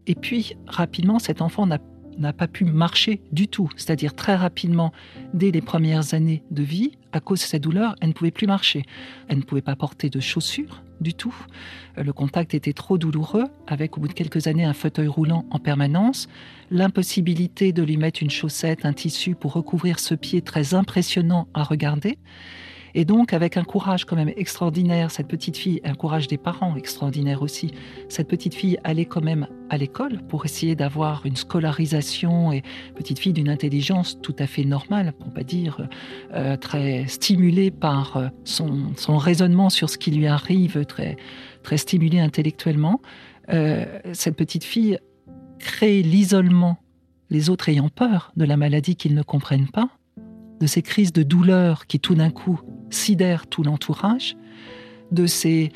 Et 0.05 0.15
puis, 0.15 0.55
rapidement, 0.67 1.19
cet 1.19 1.41
enfant 1.41 1.67
n'a 1.67 1.79
n'a 2.17 2.33
pas 2.33 2.47
pu 2.47 2.65
marcher 2.65 3.21
du 3.31 3.47
tout, 3.47 3.69
c'est-à-dire 3.75 4.15
très 4.15 4.35
rapidement, 4.35 4.91
dès 5.35 5.51
les 5.51 5.61
premières 5.61 6.15
années 6.15 6.43
de 6.49 6.63
vie, 6.63 6.93
à 7.11 7.19
cause 7.19 7.41
de 7.41 7.45
sa 7.45 7.59
douleur, 7.59 7.93
elle 8.01 8.07
ne 8.07 8.13
pouvait 8.13 8.31
plus 8.31 8.47
marcher. 8.47 8.85
Elle 9.27 9.37
ne 9.37 9.43
pouvait 9.43 9.61
pas 9.61 9.75
porter 9.75 10.09
de 10.09 10.19
chaussures 10.19 10.81
du 11.01 11.13
tout. 11.13 11.35
Le 11.95 12.13
contact 12.13 12.53
était 12.53 12.73
trop 12.73 12.97
douloureux, 12.97 13.45
avec 13.67 13.97
au 13.97 14.01
bout 14.01 14.07
de 14.07 14.13
quelques 14.13 14.47
années 14.47 14.65
un 14.65 14.73
fauteuil 14.73 15.07
roulant 15.07 15.45
en 15.51 15.59
permanence, 15.59 16.27
l'impossibilité 16.71 17.71
de 17.71 17.83
lui 17.83 17.97
mettre 17.97 18.21
une 18.21 18.29
chaussette, 18.29 18.85
un 18.85 18.93
tissu 18.93 19.35
pour 19.35 19.53
recouvrir 19.53 19.99
ce 19.99 20.15
pied 20.15 20.41
très 20.41 20.73
impressionnant 20.73 21.47
à 21.53 21.63
regarder. 21.63 22.17
Et 22.93 23.05
donc, 23.05 23.33
avec 23.33 23.57
un 23.57 23.63
courage 23.63 24.05
quand 24.05 24.15
même 24.15 24.31
extraordinaire, 24.35 25.11
cette 25.11 25.27
petite 25.27 25.57
fille, 25.57 25.81
un 25.83 25.93
courage 25.93 26.27
des 26.27 26.37
parents 26.37 26.75
extraordinaire 26.75 27.41
aussi, 27.41 27.71
cette 28.09 28.27
petite 28.27 28.53
fille 28.53 28.77
allait 28.83 29.05
quand 29.05 29.23
même 29.23 29.47
à 29.69 29.77
l'école 29.77 30.21
pour 30.27 30.45
essayer 30.45 30.75
d'avoir 30.75 31.25
une 31.25 31.35
scolarisation 31.35 32.51
et 32.51 32.63
petite 32.95 33.19
fille 33.19 33.33
d'une 33.33 33.49
intelligence 33.49 34.19
tout 34.21 34.35
à 34.39 34.47
fait 34.47 34.63
normale, 34.63 35.13
pour 35.13 35.31
pas 35.33 35.43
dire 35.43 35.87
euh, 36.33 36.55
très 36.57 37.07
stimulée 37.07 37.71
par 37.71 38.17
euh, 38.17 38.27
son, 38.43 38.93
son, 38.95 39.17
raisonnement 39.17 39.69
sur 39.69 39.89
ce 39.89 39.97
qui 39.97 40.11
lui 40.11 40.27
arrive, 40.27 40.85
très, 40.85 41.17
très 41.63 41.77
stimulée 41.77 42.19
intellectuellement. 42.19 43.01
Euh, 43.49 43.85
cette 44.13 44.35
petite 44.35 44.63
fille 44.63 44.99
crée 45.59 46.01
l'isolement, 46.01 46.77
les 47.29 47.49
autres 47.49 47.69
ayant 47.69 47.89
peur 47.89 48.31
de 48.37 48.45
la 48.45 48.57
maladie 48.57 48.95
qu'ils 48.95 49.15
ne 49.15 49.23
comprennent 49.23 49.69
pas, 49.69 49.89
de 50.59 50.67
ces 50.67 50.81
crises 50.81 51.13
de 51.13 51.23
douleur 51.23 51.87
qui 51.87 51.99
tout 51.99 52.15
d'un 52.15 52.29
coup 52.29 52.59
sidèrent 52.89 53.47
tout 53.47 53.63
l'entourage, 53.63 54.35
de 55.11 55.25
ces 55.25 55.71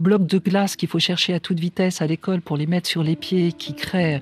blocs 0.00 0.26
de 0.26 0.38
glace 0.38 0.76
qu'il 0.76 0.88
faut 0.88 0.98
chercher 0.98 1.34
à 1.34 1.40
toute 1.40 1.58
vitesse 1.58 2.02
à 2.02 2.06
l'école 2.06 2.42
pour 2.42 2.56
les 2.56 2.66
mettre 2.66 2.88
sur 2.88 3.02
les 3.02 3.16
pieds 3.16 3.52
qui 3.52 3.74
créent 3.74 4.20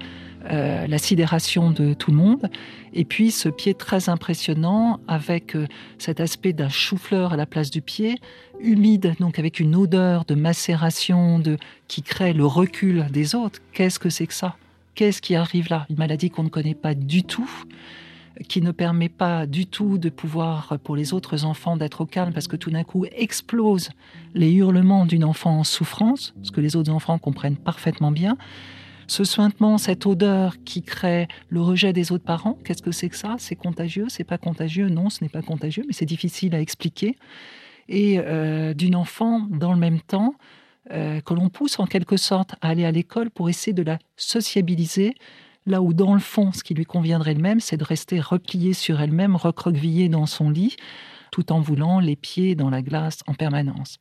euh, 0.50 0.86
la 0.86 0.98
sidération 0.98 1.70
de 1.70 1.94
tout 1.94 2.10
le 2.10 2.18
monde, 2.18 2.50
et 2.92 3.06
puis 3.06 3.30
ce 3.30 3.48
pied 3.48 3.72
très 3.72 4.10
impressionnant 4.10 5.00
avec 5.08 5.56
euh, 5.56 5.66
cet 5.96 6.20
aspect 6.20 6.52
d'un 6.52 6.68
chou-fleur 6.68 7.32
à 7.32 7.36
la 7.36 7.46
place 7.46 7.70
du 7.70 7.80
pied, 7.80 8.16
humide, 8.60 9.14
donc 9.20 9.38
avec 9.38 9.58
une 9.58 9.74
odeur 9.74 10.26
de 10.26 10.34
macération 10.34 11.38
de, 11.38 11.56
qui 11.88 12.02
crée 12.02 12.34
le 12.34 12.44
recul 12.44 13.06
des 13.10 13.34
autres. 13.34 13.60
Qu'est-ce 13.72 13.98
que 13.98 14.10
c'est 14.10 14.26
que 14.26 14.34
ça? 14.34 14.56
Qu'est-ce 14.94 15.22
qui 15.22 15.34
arrive 15.34 15.70
là? 15.70 15.86
Une 15.88 15.96
maladie 15.96 16.28
qu'on 16.28 16.44
ne 16.44 16.50
connaît 16.50 16.74
pas 16.74 16.94
du 16.94 17.24
tout 17.24 17.50
qui 18.48 18.60
ne 18.62 18.72
permet 18.72 19.08
pas 19.08 19.46
du 19.46 19.66
tout 19.66 19.98
de 19.98 20.08
pouvoir, 20.08 20.78
pour 20.82 20.96
les 20.96 21.12
autres 21.12 21.44
enfants, 21.44 21.76
d'être 21.76 22.00
au 22.00 22.06
calme 22.06 22.32
parce 22.32 22.48
que 22.48 22.56
tout 22.56 22.70
d'un 22.70 22.84
coup 22.84 23.04
explosent 23.16 23.90
les 24.34 24.52
hurlements 24.52 25.06
d'une 25.06 25.24
enfant 25.24 25.58
en 25.58 25.64
souffrance, 25.64 26.34
ce 26.42 26.50
que 26.50 26.60
les 26.60 26.76
autres 26.76 26.90
enfants 26.90 27.18
comprennent 27.18 27.56
parfaitement 27.56 28.10
bien. 28.10 28.36
Ce 29.06 29.24
sointement, 29.24 29.78
cette 29.78 30.06
odeur 30.06 30.56
qui 30.64 30.82
crée 30.82 31.28
le 31.48 31.60
rejet 31.60 31.92
des 31.92 32.10
autres 32.10 32.24
parents, 32.24 32.58
qu'est-ce 32.64 32.82
que 32.82 32.90
c'est 32.92 33.08
que 33.08 33.16
ça? 33.16 33.36
C'est 33.38 33.56
contagieux 33.56 34.06
C'est 34.08 34.24
pas 34.24 34.38
contagieux? 34.38 34.88
Non, 34.88 35.10
ce 35.10 35.22
n'est 35.22 35.28
pas 35.28 35.42
contagieux, 35.42 35.84
mais 35.86 35.92
c'est 35.92 36.06
difficile 36.06 36.54
à 36.54 36.60
expliquer. 36.60 37.16
Et 37.88 38.18
euh, 38.18 38.72
d'une 38.72 38.96
enfant, 38.96 39.46
dans 39.50 39.72
le 39.72 39.78
même 39.78 40.00
temps, 40.00 40.34
euh, 40.90 41.20
que 41.20 41.34
l'on 41.34 41.48
pousse 41.48 41.78
en 41.78 41.86
quelque 41.86 42.16
sorte 42.16 42.54
à 42.60 42.68
aller 42.68 42.84
à 42.84 42.90
l'école 42.90 43.30
pour 43.30 43.48
essayer 43.48 43.72
de 43.72 43.82
la 43.82 43.98
sociabiliser, 44.16 45.14
Là 45.66 45.80
où, 45.80 45.94
dans 45.94 46.12
le 46.12 46.20
fond, 46.20 46.52
ce 46.52 46.62
qui 46.62 46.74
lui 46.74 46.84
conviendrait 46.84 47.32
le 47.32 47.40
même, 47.40 47.58
c'est 47.58 47.78
de 47.78 47.84
rester 47.84 48.20
repliée 48.20 48.74
sur 48.74 49.00
elle-même, 49.00 49.34
recroquevillée 49.34 50.10
dans 50.10 50.26
son 50.26 50.50
lit, 50.50 50.76
tout 51.30 51.52
en 51.52 51.60
voulant 51.60 52.00
les 52.00 52.16
pieds 52.16 52.54
dans 52.54 52.68
la 52.68 52.82
glace 52.82 53.20
en 53.26 53.34
permanence. 53.34 53.96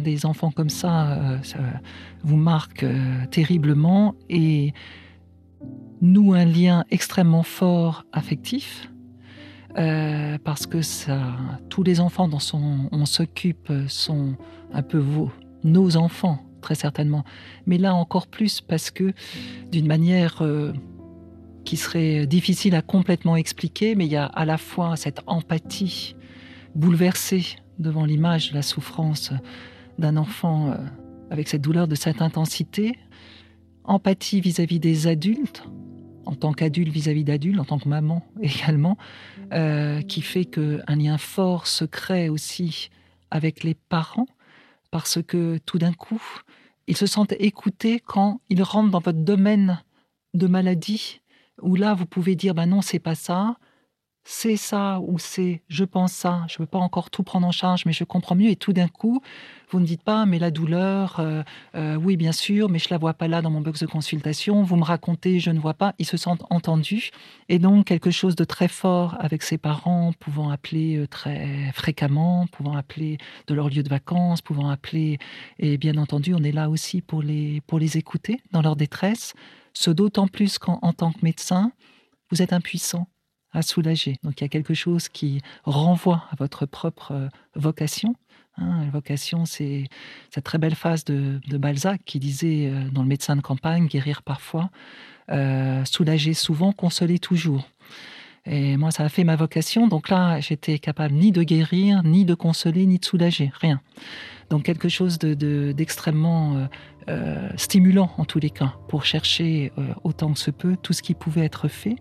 Des 0.00 0.24
enfants 0.24 0.50
comme 0.50 0.70
ça, 0.70 1.12
euh, 1.12 1.38
vous 2.22 2.38
marquent 2.38 2.84
euh, 2.84 3.26
terriblement 3.30 4.14
et 4.30 4.72
nouent 6.00 6.32
un 6.32 6.46
lien 6.46 6.86
extrêmement 6.90 7.42
fort 7.42 8.06
affectif 8.10 8.89
euh, 9.78 10.38
parce 10.42 10.66
que 10.66 10.82
ça, 10.82 11.36
tous 11.68 11.82
les 11.82 12.00
enfants 12.00 12.28
dont 12.28 12.38
on 12.52 13.06
s'occupe 13.06 13.72
sont 13.88 14.34
un 14.72 14.82
peu 14.82 14.98
vos, 14.98 15.30
nos 15.64 15.96
enfants, 15.96 16.44
très 16.60 16.74
certainement. 16.74 17.24
Mais 17.66 17.78
là 17.78 17.94
encore 17.94 18.26
plus 18.26 18.60
parce 18.60 18.90
que 18.90 19.12
d'une 19.70 19.86
manière 19.86 20.42
euh, 20.42 20.72
qui 21.64 21.76
serait 21.76 22.26
difficile 22.26 22.74
à 22.74 22.82
complètement 22.82 23.36
expliquer, 23.36 23.94
mais 23.94 24.06
il 24.06 24.12
y 24.12 24.16
a 24.16 24.26
à 24.26 24.44
la 24.44 24.58
fois 24.58 24.96
cette 24.96 25.20
empathie 25.26 26.14
bouleversée 26.74 27.44
devant 27.78 28.04
l'image 28.04 28.50
de 28.50 28.54
la 28.54 28.62
souffrance 28.62 29.32
d'un 29.98 30.16
enfant 30.16 30.70
euh, 30.70 30.76
avec 31.30 31.48
cette 31.48 31.62
douleur 31.62 31.88
de 31.88 31.94
cette 31.94 32.22
intensité, 32.22 32.98
empathie 33.84 34.40
vis 34.40 34.60
à 34.60 34.64
-vis 34.64 34.78
des 34.78 35.06
adultes, 35.06 35.64
en 36.30 36.36
tant 36.36 36.52
qu'adulte 36.52 36.92
vis-à-vis 36.92 37.24
d'adultes, 37.24 37.58
en 37.58 37.64
tant 37.64 37.78
que 37.78 37.88
maman 37.88 38.24
également, 38.40 38.96
euh, 39.52 40.00
qui 40.02 40.22
fait 40.22 40.44
qu'un 40.44 40.96
lien 40.96 41.18
fort 41.18 41.66
se 41.66 41.84
crée 41.84 42.28
aussi 42.28 42.90
avec 43.32 43.64
les 43.64 43.74
parents, 43.74 44.28
parce 44.92 45.20
que 45.22 45.58
tout 45.66 45.78
d'un 45.78 45.92
coup, 45.92 46.22
ils 46.86 46.96
se 46.96 47.06
sentent 47.06 47.34
écoutés 47.38 48.00
quand 48.00 48.40
ils 48.48 48.62
rentrent 48.62 48.90
dans 48.90 49.00
votre 49.00 49.18
domaine 49.18 49.82
de 50.34 50.46
maladie, 50.46 51.20
où 51.62 51.74
là, 51.74 51.94
vous 51.94 52.06
pouvez 52.06 52.36
dire, 52.36 52.54
ben 52.54 52.66
non, 52.66 52.80
c'est 52.80 53.00
pas 53.00 53.16
ça, 53.16 53.56
c'est 54.24 54.56
ça 54.56 55.00
ou 55.00 55.18
c'est 55.18 55.62
je 55.68 55.84
pense 55.84 56.12
ça, 56.12 56.44
je 56.48 56.54
ne 56.54 56.58
peux 56.58 56.66
pas 56.66 56.78
encore 56.78 57.10
tout 57.10 57.22
prendre 57.22 57.46
en 57.46 57.52
charge, 57.52 57.86
mais 57.86 57.92
je 57.92 58.04
comprends 58.04 58.34
mieux. 58.34 58.50
Et 58.50 58.56
tout 58.56 58.72
d'un 58.72 58.88
coup, 58.88 59.22
vous 59.70 59.80
ne 59.80 59.86
dites 59.86 60.02
pas, 60.02 60.26
mais 60.26 60.38
la 60.38 60.50
douleur, 60.50 61.20
euh, 61.20 61.42
euh, 61.74 61.96
oui, 61.96 62.16
bien 62.16 62.32
sûr, 62.32 62.68
mais 62.68 62.78
je 62.78 62.88
la 62.90 62.98
vois 62.98 63.14
pas 63.14 63.28
là 63.28 63.40
dans 63.40 63.50
mon 63.50 63.60
box 63.60 63.80
de 63.80 63.86
consultation. 63.86 64.62
Vous 64.62 64.76
me 64.76 64.84
racontez, 64.84 65.40
je 65.40 65.50
ne 65.50 65.58
vois 65.58 65.74
pas. 65.74 65.94
Ils 65.98 66.06
se 66.06 66.16
sentent 66.16 66.44
entendus. 66.50 67.10
Et 67.48 67.58
donc, 67.58 67.86
quelque 67.86 68.10
chose 68.10 68.36
de 68.36 68.44
très 68.44 68.68
fort 68.68 69.16
avec 69.20 69.42
ses 69.42 69.58
parents, 69.58 70.12
pouvant 70.18 70.50
appeler 70.50 70.98
euh, 70.98 71.06
très 71.06 71.70
fréquemment, 71.72 72.46
pouvant 72.52 72.76
appeler 72.76 73.18
de 73.46 73.54
leur 73.54 73.70
lieu 73.70 73.82
de 73.82 73.88
vacances, 73.88 74.42
pouvant 74.42 74.68
appeler. 74.68 75.18
Et 75.58 75.78
bien 75.78 75.96
entendu, 75.96 76.34
on 76.34 76.42
est 76.42 76.52
là 76.52 76.68
aussi 76.68 77.00
pour 77.00 77.22
les, 77.22 77.62
pour 77.62 77.78
les 77.78 77.96
écouter 77.96 78.40
dans 78.52 78.60
leur 78.60 78.76
détresse. 78.76 79.32
Ce 79.72 79.90
d'autant 79.90 80.28
plus 80.28 80.58
qu'en 80.58 80.78
en 80.82 80.92
tant 80.92 81.12
que 81.12 81.20
médecin, 81.22 81.72
vous 82.30 82.42
êtes 82.42 82.52
impuissant 82.52 83.08
à 83.52 83.62
soulager. 83.62 84.18
Donc 84.22 84.40
il 84.40 84.44
y 84.44 84.46
a 84.46 84.48
quelque 84.48 84.74
chose 84.74 85.08
qui 85.08 85.40
renvoie 85.64 86.24
à 86.30 86.36
votre 86.36 86.66
propre 86.66 87.12
euh, 87.12 87.28
vocation. 87.54 88.14
Hein. 88.56 88.84
la 88.84 88.90
vocation, 88.90 89.44
c'est 89.44 89.88
cette 90.30 90.44
très 90.44 90.58
belle 90.58 90.74
phrase 90.74 91.04
de, 91.04 91.40
Balzac 91.56 92.00
qui 92.04 92.18
disait 92.18 92.68
euh, 92.68 92.88
dans 92.90 93.02
le 93.02 93.08
médecin 93.08 93.36
de 93.36 93.40
campagne, 93.40 93.86
guérir 93.86 94.22
parfois, 94.22 94.70
euh, 95.30 95.84
soulager 95.84 96.34
souvent, 96.34 96.72
consoler 96.72 97.18
toujours. 97.18 97.68
Et 98.46 98.76
moi, 98.76 98.90
ça 98.90 99.04
a 99.04 99.08
fait 99.08 99.24
ma 99.24 99.36
vocation. 99.36 99.86
Donc 99.86 100.08
là, 100.08 100.40
j'étais 100.40 100.78
capable 100.78 101.14
ni 101.14 101.30
de 101.30 101.42
guérir, 101.42 102.02
ni 102.04 102.24
de 102.24 102.34
consoler, 102.34 102.86
ni 102.86 102.98
de 102.98 103.04
soulager, 103.04 103.52
rien. 103.60 103.82
Donc 104.48 104.64
quelque 104.64 104.88
chose 104.88 105.18
d'extrêmement 105.18 106.68
stimulant 107.56 108.10
en 108.16 108.24
tous 108.24 108.40
les 108.40 108.50
cas, 108.50 108.74
pour 108.88 109.04
chercher 109.04 109.72
autant 110.04 110.32
que 110.32 110.38
se 110.38 110.50
peut 110.50 110.76
tout 110.82 110.92
ce 110.92 111.02
qui 111.02 111.14
pouvait 111.14 111.44
être 111.44 111.68
fait. 111.68 111.96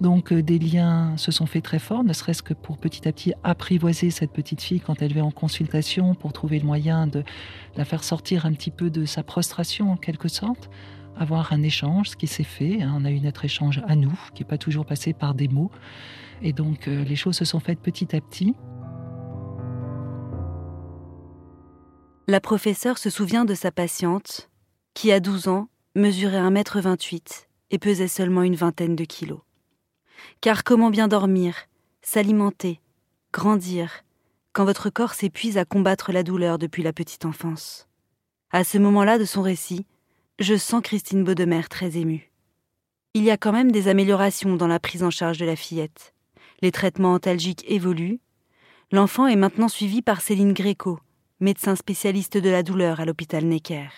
Donc 0.00 0.32
euh, 0.32 0.42
des 0.42 0.58
liens 0.58 1.16
se 1.16 1.30
sont 1.30 1.46
faits 1.46 1.64
très 1.64 1.78
forts, 1.78 2.04
ne 2.04 2.12
serait-ce 2.12 2.42
que 2.42 2.54
pour 2.54 2.78
petit 2.78 3.06
à 3.06 3.12
petit 3.12 3.32
apprivoiser 3.44 4.10
cette 4.10 4.32
petite 4.32 4.60
fille 4.60 4.80
quand 4.80 5.00
elle 5.02 5.14
va 5.14 5.24
en 5.24 5.30
consultation, 5.30 6.14
pour 6.14 6.32
trouver 6.32 6.58
le 6.58 6.66
moyen 6.66 7.06
de 7.06 7.22
la 7.76 7.84
faire 7.84 8.02
sortir 8.02 8.44
un 8.44 8.52
petit 8.52 8.70
peu 8.70 8.90
de 8.90 9.04
sa 9.04 9.22
prostration 9.22 9.92
en 9.92 9.96
quelque 9.96 10.28
sorte 10.28 10.68
avoir 11.16 11.52
un 11.52 11.62
échange, 11.62 12.10
ce 12.10 12.16
qui 12.16 12.26
s'est 12.26 12.42
fait. 12.42 12.82
Hein. 12.82 12.94
On 12.96 13.04
a 13.04 13.10
eu 13.10 13.20
notre 13.20 13.44
échange 13.44 13.82
à 13.86 13.96
nous, 13.96 14.18
qui 14.34 14.42
n'est 14.42 14.48
pas 14.48 14.58
toujours 14.58 14.86
passé 14.86 15.12
par 15.12 15.34
des 15.34 15.48
mots. 15.48 15.70
Et 16.42 16.52
donc, 16.52 16.88
euh, 16.88 17.04
les 17.04 17.16
choses 17.16 17.36
se 17.36 17.44
sont 17.44 17.60
faites 17.60 17.80
petit 17.80 18.14
à 18.14 18.20
petit. 18.20 18.54
La 22.26 22.40
professeure 22.40 22.98
se 22.98 23.10
souvient 23.10 23.44
de 23.44 23.54
sa 23.54 23.70
patiente, 23.70 24.50
qui 24.94 25.12
à 25.12 25.20
12 25.20 25.48
ans 25.48 25.68
mesurait 25.94 26.40
1m28 26.40 27.46
et 27.70 27.78
pesait 27.78 28.08
seulement 28.08 28.42
une 28.42 28.56
vingtaine 28.56 28.96
de 28.96 29.04
kilos. 29.04 29.40
Car 30.40 30.64
comment 30.64 30.90
bien 30.90 31.08
dormir, 31.08 31.56
s'alimenter, 32.02 32.80
grandir, 33.32 34.04
quand 34.52 34.64
votre 34.64 34.90
corps 34.90 35.14
s'épuise 35.14 35.58
à 35.58 35.64
combattre 35.64 36.12
la 36.12 36.22
douleur 36.22 36.58
depuis 36.58 36.82
la 36.82 36.92
petite 36.92 37.24
enfance? 37.24 37.88
À 38.50 38.62
ce 38.62 38.78
moment-là 38.78 39.18
de 39.18 39.24
son 39.24 39.42
récit, 39.42 39.86
je 40.38 40.56
sens 40.56 40.82
Christine 40.82 41.24
Baudemer 41.24 41.62
très 41.68 41.96
émue. 41.96 42.30
Il 43.14 43.24
y 43.24 43.30
a 43.30 43.36
quand 43.36 43.52
même 43.52 43.72
des 43.72 43.88
améliorations 43.88 44.56
dans 44.56 44.66
la 44.66 44.80
prise 44.80 45.04
en 45.04 45.10
charge 45.10 45.38
de 45.38 45.44
la 45.46 45.56
fillette. 45.56 46.14
Les 46.62 46.72
traitements 46.72 47.14
antalgiques 47.14 47.64
évoluent. 47.68 48.20
L'enfant 48.90 49.26
est 49.26 49.36
maintenant 49.36 49.68
suivi 49.68 50.02
par 50.02 50.20
Céline 50.20 50.52
Gréco, 50.52 50.98
médecin 51.40 51.76
spécialiste 51.76 52.36
de 52.38 52.50
la 52.50 52.62
douleur 52.62 53.00
à 53.00 53.04
l'hôpital 53.04 53.44
Necker. 53.44 53.88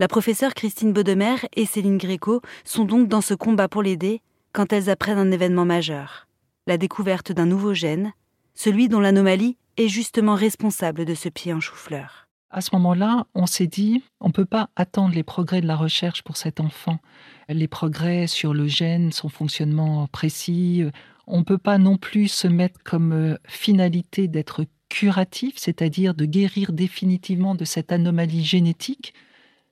La 0.00 0.08
professeure 0.08 0.54
Christine 0.54 0.92
Baudemer 0.92 1.36
et 1.56 1.66
Céline 1.66 1.98
Gréco 1.98 2.40
sont 2.64 2.84
donc 2.84 3.08
dans 3.08 3.20
ce 3.20 3.34
combat 3.34 3.68
pour 3.68 3.82
l'aider 3.82 4.22
quand 4.58 4.72
elles 4.72 4.90
apprennent 4.90 5.18
un 5.18 5.30
événement 5.30 5.64
majeur, 5.64 6.26
la 6.66 6.78
découverte 6.78 7.30
d'un 7.30 7.46
nouveau 7.46 7.74
gène, 7.74 8.12
celui 8.56 8.88
dont 8.88 8.98
l'anomalie 8.98 9.56
est 9.76 9.86
justement 9.86 10.34
responsable 10.34 11.04
de 11.04 11.14
ce 11.14 11.28
pied 11.28 11.54
en 11.54 11.60
chou-fleur. 11.60 12.26
À 12.50 12.60
ce 12.60 12.70
moment-là, 12.72 13.28
on 13.36 13.46
s'est 13.46 13.68
dit, 13.68 14.02
on 14.20 14.26
ne 14.26 14.32
peut 14.32 14.44
pas 14.44 14.68
attendre 14.74 15.14
les 15.14 15.22
progrès 15.22 15.60
de 15.60 15.68
la 15.68 15.76
recherche 15.76 16.22
pour 16.24 16.36
cet 16.36 16.58
enfant, 16.58 16.98
les 17.48 17.68
progrès 17.68 18.26
sur 18.26 18.52
le 18.52 18.66
gène, 18.66 19.12
son 19.12 19.28
fonctionnement 19.28 20.08
précis. 20.08 20.82
On 21.28 21.38
ne 21.38 21.44
peut 21.44 21.58
pas 21.58 21.78
non 21.78 21.96
plus 21.96 22.26
se 22.26 22.48
mettre 22.48 22.82
comme 22.82 23.12
euh, 23.12 23.36
finalité 23.46 24.26
d'être 24.26 24.64
curatif, 24.88 25.54
c'est-à-dire 25.56 26.14
de 26.14 26.24
guérir 26.24 26.72
définitivement 26.72 27.54
de 27.54 27.64
cette 27.64 27.92
anomalie 27.92 28.42
génétique, 28.42 29.14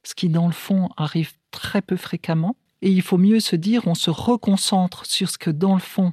ce 0.04 0.14
qui 0.14 0.28
dans 0.28 0.46
le 0.46 0.52
fond 0.52 0.90
arrive 0.96 1.32
très 1.50 1.82
peu 1.82 1.96
fréquemment. 1.96 2.54
Et 2.86 2.90
il 2.90 3.02
faut 3.02 3.18
mieux 3.18 3.40
se 3.40 3.56
dire, 3.56 3.88
on 3.88 3.96
se 3.96 4.10
reconcentre 4.10 5.06
sur 5.06 5.28
ce 5.28 5.38
que 5.38 5.50
dans 5.50 5.74
le 5.74 5.80
fond 5.80 6.12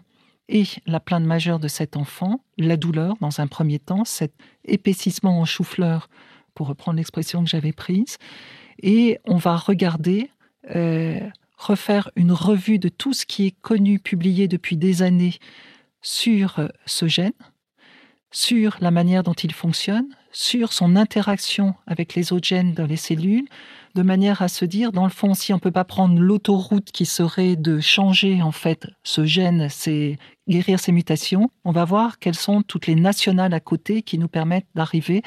est 0.50 0.82
la 0.88 1.00
plainte 1.00 1.24
majeure 1.24 1.60
de 1.60 1.68
cet 1.68 1.96
enfant, 1.96 2.44
la 2.58 2.78
douleur 2.78 3.14
dans 3.22 3.40
un 3.42 3.46
premier 3.46 3.78
temps, 3.78 4.06
cet 4.06 4.34
épaississement 4.66 5.40
en 5.40 5.46
chou-fleur 5.46 6.10
pour 6.56 6.66
reprendre 6.66 6.98
l'expression 6.98 7.44
que 7.44 7.50
j'avais 7.52 7.74
prise. 7.74 8.18
Et 8.82 9.20
on 9.26 9.36
va 9.36 9.56
regarder, 9.56 10.32
euh, 10.76 11.20
refaire 11.58 12.10
une 12.16 12.32
revue 12.32 12.80
de 12.80 12.90
tout 12.90 13.14
ce 13.14 13.28
qui 13.28 13.46
est 13.46 13.56
connu, 13.62 14.00
publié 14.00 14.48
depuis 14.48 14.76
des 14.76 15.04
années 15.04 15.38
sur 16.02 16.58
euh, 16.58 16.70
ce 16.88 17.08
gène, 17.08 17.34
sur 18.32 18.78
la 18.82 18.90
manière 18.90 19.22
dont 19.22 19.34
il 19.34 19.54
fonctionne, 19.54 20.08
sur 20.32 20.74
son 20.74 20.96
interaction 20.96 21.76
avec 21.86 22.16
les 22.16 22.34
autres 22.34 22.48
gènes 22.48 22.74
dans 22.74 22.88
les 22.88 22.98
cellules, 22.98 23.48
de 23.96 24.02
manière 24.02 24.42
à 24.42 24.48
se 24.48 24.66
dire, 24.66 24.92
dans 24.92 25.04
le 25.04 25.10
fond, 25.10 25.34
si 25.34 25.54
on 25.54 25.58
ne 25.58 25.62
peut 25.62 25.72
pas 25.72 25.84
prendre 25.84 26.20
l'autoroute 26.20 26.92
qui 26.92 27.06
serait 27.06 27.56
de 27.56 27.80
changer 27.80 28.42
en 28.42 28.52
fait 28.52 28.88
ce 29.04 29.26
gène, 29.26 29.68
c'est 29.70 30.18
guérir 30.48 30.80
ces 30.80 30.92
mutations, 30.92 31.50
on 31.64 31.72
va 31.72 31.86
voir 31.86 32.20
quelles 32.20 32.36
sont 32.36 32.62
toutes 32.62 32.88
les 32.88 32.96
nationales 32.96 33.54
à 33.54 33.60
côté 33.60 34.02
qui 34.02 34.18
nous 34.18 34.28
permettent 34.28 34.68
d'arriver 34.76 35.24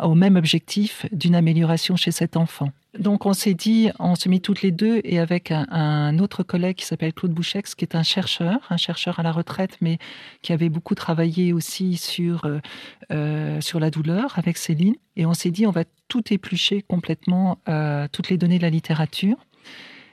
au 0.00 0.14
même 0.14 0.36
objectif 0.36 1.06
d'une 1.12 1.34
amélioration 1.34 1.96
chez 1.96 2.12
cet 2.12 2.36
enfant. 2.36 2.70
Donc 2.98 3.24
on 3.24 3.32
s'est 3.32 3.54
dit, 3.54 3.90
on 3.98 4.14
se 4.14 4.28
mit 4.28 4.42
toutes 4.42 4.60
les 4.60 4.70
deux 4.70 5.00
et 5.04 5.18
avec 5.18 5.50
un, 5.50 6.18
autre 6.18 6.42
collègue 6.42 6.76
qui 6.76 6.84
s'appelle 6.84 7.14
Claude 7.14 7.32
Bouchex, 7.32 7.74
qui 7.74 7.84
est 7.84 7.94
un 7.94 8.02
chercheur, 8.02 8.58
un 8.68 8.76
chercheur 8.76 9.18
à 9.18 9.22
la 9.22 9.32
retraite, 9.32 9.78
mais 9.80 9.98
qui 10.42 10.52
avait 10.52 10.68
beaucoup 10.68 10.94
travaillé 10.94 11.54
aussi 11.54 11.96
sur, 11.96 12.44
euh, 12.44 12.60
euh, 13.10 13.60
sur 13.62 13.80
la 13.80 13.90
douleur 13.90 14.38
avec 14.38 14.58
Céline. 14.58 14.94
Et 15.16 15.24
on 15.24 15.32
s'est 15.32 15.50
dit, 15.50 15.66
on 15.66 15.70
va 15.70 15.84
tout 16.08 16.22
éplucher 16.32 16.82
complètement, 16.82 17.58
euh, 17.68 18.08
toutes 18.12 18.28
les 18.28 18.36
données 18.36 18.58
de 18.58 18.62
la 18.62 18.70
littérature. 18.70 19.36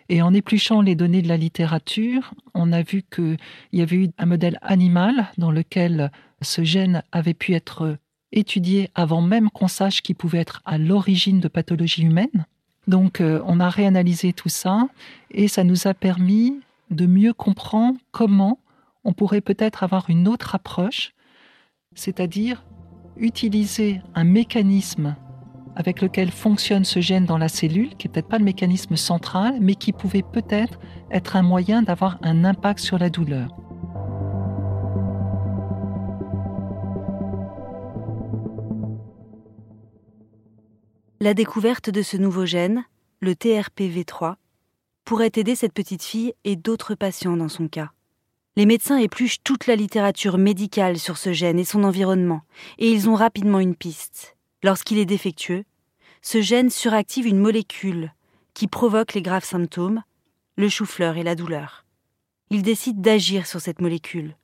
Et 0.10 0.24
en 0.24 0.34
épluchant 0.34 0.82
les 0.82 0.96
données 0.96 1.22
de 1.22 1.28
la 1.28 1.38
littérature, 1.38 2.34
on 2.56 2.72
a 2.72 2.82
vu 2.82 3.04
qu'il 3.04 3.38
y 3.74 3.82
avait 3.82 3.96
eu 3.96 4.10
un 4.18 4.26
modèle 4.26 4.58
animal 4.64 5.32
dans 5.38 5.52
lequel 5.52 6.12
ce 6.42 6.64
gène 6.64 7.04
avait 7.12 7.36
pu 7.36 7.54
être 7.54 7.98
étudié 8.32 8.90
avant 8.96 9.22
même 9.22 9.50
qu'on 9.52 9.68
sache 9.68 10.02
qu'il 10.02 10.16
pouvait 10.16 10.40
être 10.40 10.62
à 10.66 10.78
l'origine 10.78 11.40
de 11.40 11.48
pathologies 11.48 12.04
humaines. 12.04 12.46
Donc 12.88 13.22
euh, 13.22 13.42
on 13.46 13.60
a 13.60 13.70
réanalysé 13.70 14.34
tout 14.34 14.50
ça 14.50 14.88
et 15.32 15.48
ça 15.48 15.64
nous 15.64 15.88
a 15.88 15.94
permis 15.94 16.60
de 16.90 17.06
mieux 17.06 17.34
comprendre 17.34 18.00
comment 18.12 18.60
on 19.04 19.14
pourrait 19.14 19.42
peut-être 19.42 19.84
avoir 19.84 20.10
une 20.10 20.28
autre 20.28 20.56
approche, 20.56 21.14
c'est-à-dire 21.94 22.64
utiliser 23.18 24.02
un 24.16 24.24
mécanisme 24.24 25.16
avec 25.76 26.02
lequel 26.02 26.32
fonctionne 26.32 26.86
ce 26.86 27.00
gène 27.00 27.26
dans 27.26 27.38
la 27.38 27.48
cellule, 27.48 27.96
qui 27.96 28.08
n'est 28.08 28.12
peut-être 28.12 28.28
pas 28.28 28.38
le 28.38 28.46
mécanisme 28.46 28.96
central, 28.96 29.58
mais 29.62 29.76
qui 29.76 29.94
pouvait 29.94 30.24
peut-être 30.24 30.80
être 31.12 31.36
un 31.36 31.42
moyen 31.42 31.82
d'avoir 31.82 32.18
un 32.22 32.44
impact 32.44 32.80
sur 32.80 32.98
la 32.98 33.10
douleur. 33.10 33.50
La 41.22 41.34
découverte 41.34 41.90
de 41.90 42.02
ce 42.02 42.16
nouveau 42.16 42.46
gène, 42.46 42.86
le 43.20 43.34
TRPV3, 43.34 44.36
pourrait 45.04 45.32
aider 45.36 45.56
cette 45.56 45.74
petite 45.74 46.04
fille 46.04 46.34
et 46.46 46.56
d'autres 46.56 46.96
patients 46.96 47.36
dans 47.36 47.50
son 47.50 47.68
cas. 47.68 47.92
Les 48.56 48.66
médecins 48.66 48.98
épluchent 48.98 49.44
toute 49.44 49.68
la 49.68 49.76
littérature 49.76 50.38
médicale 50.38 50.98
sur 50.98 51.18
ce 51.18 51.34
gène 51.34 51.60
et 51.60 51.66
son 51.66 51.84
environnement, 51.84 52.42
et 52.78 52.90
ils 52.90 53.10
ont 53.10 53.16
rapidement 53.16 53.60
une 53.60 53.76
piste. 53.76 54.38
Lorsqu'il 54.64 54.98
est 54.98 55.06
défectueux, 55.06 55.64
ce 56.22 56.42
gène 56.42 56.70
suractive 56.70 57.26
une 57.26 57.40
molécule 57.40 58.14
qui 58.54 58.68
provoque 58.68 59.14
les 59.14 59.22
graves 59.22 59.46
symptômes, 59.46 60.04
le 60.58 60.68
chou-fleur 60.68 61.18
et 61.18 61.24
la 61.24 61.36
douleur. 61.36 61.86
Ils 62.50 62.64
décident 62.64 63.02
d'agir 63.02 63.48
sur 63.48 63.62
cette 63.62 63.80
molécule. 63.80 64.36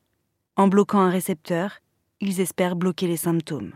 En 0.56 0.68
bloquant 0.68 1.00
un 1.00 1.10
récepteur, 1.10 1.80
ils 2.22 2.40
espèrent 2.40 2.78
bloquer 2.78 3.08
les 3.08 3.18
symptômes. 3.18 3.74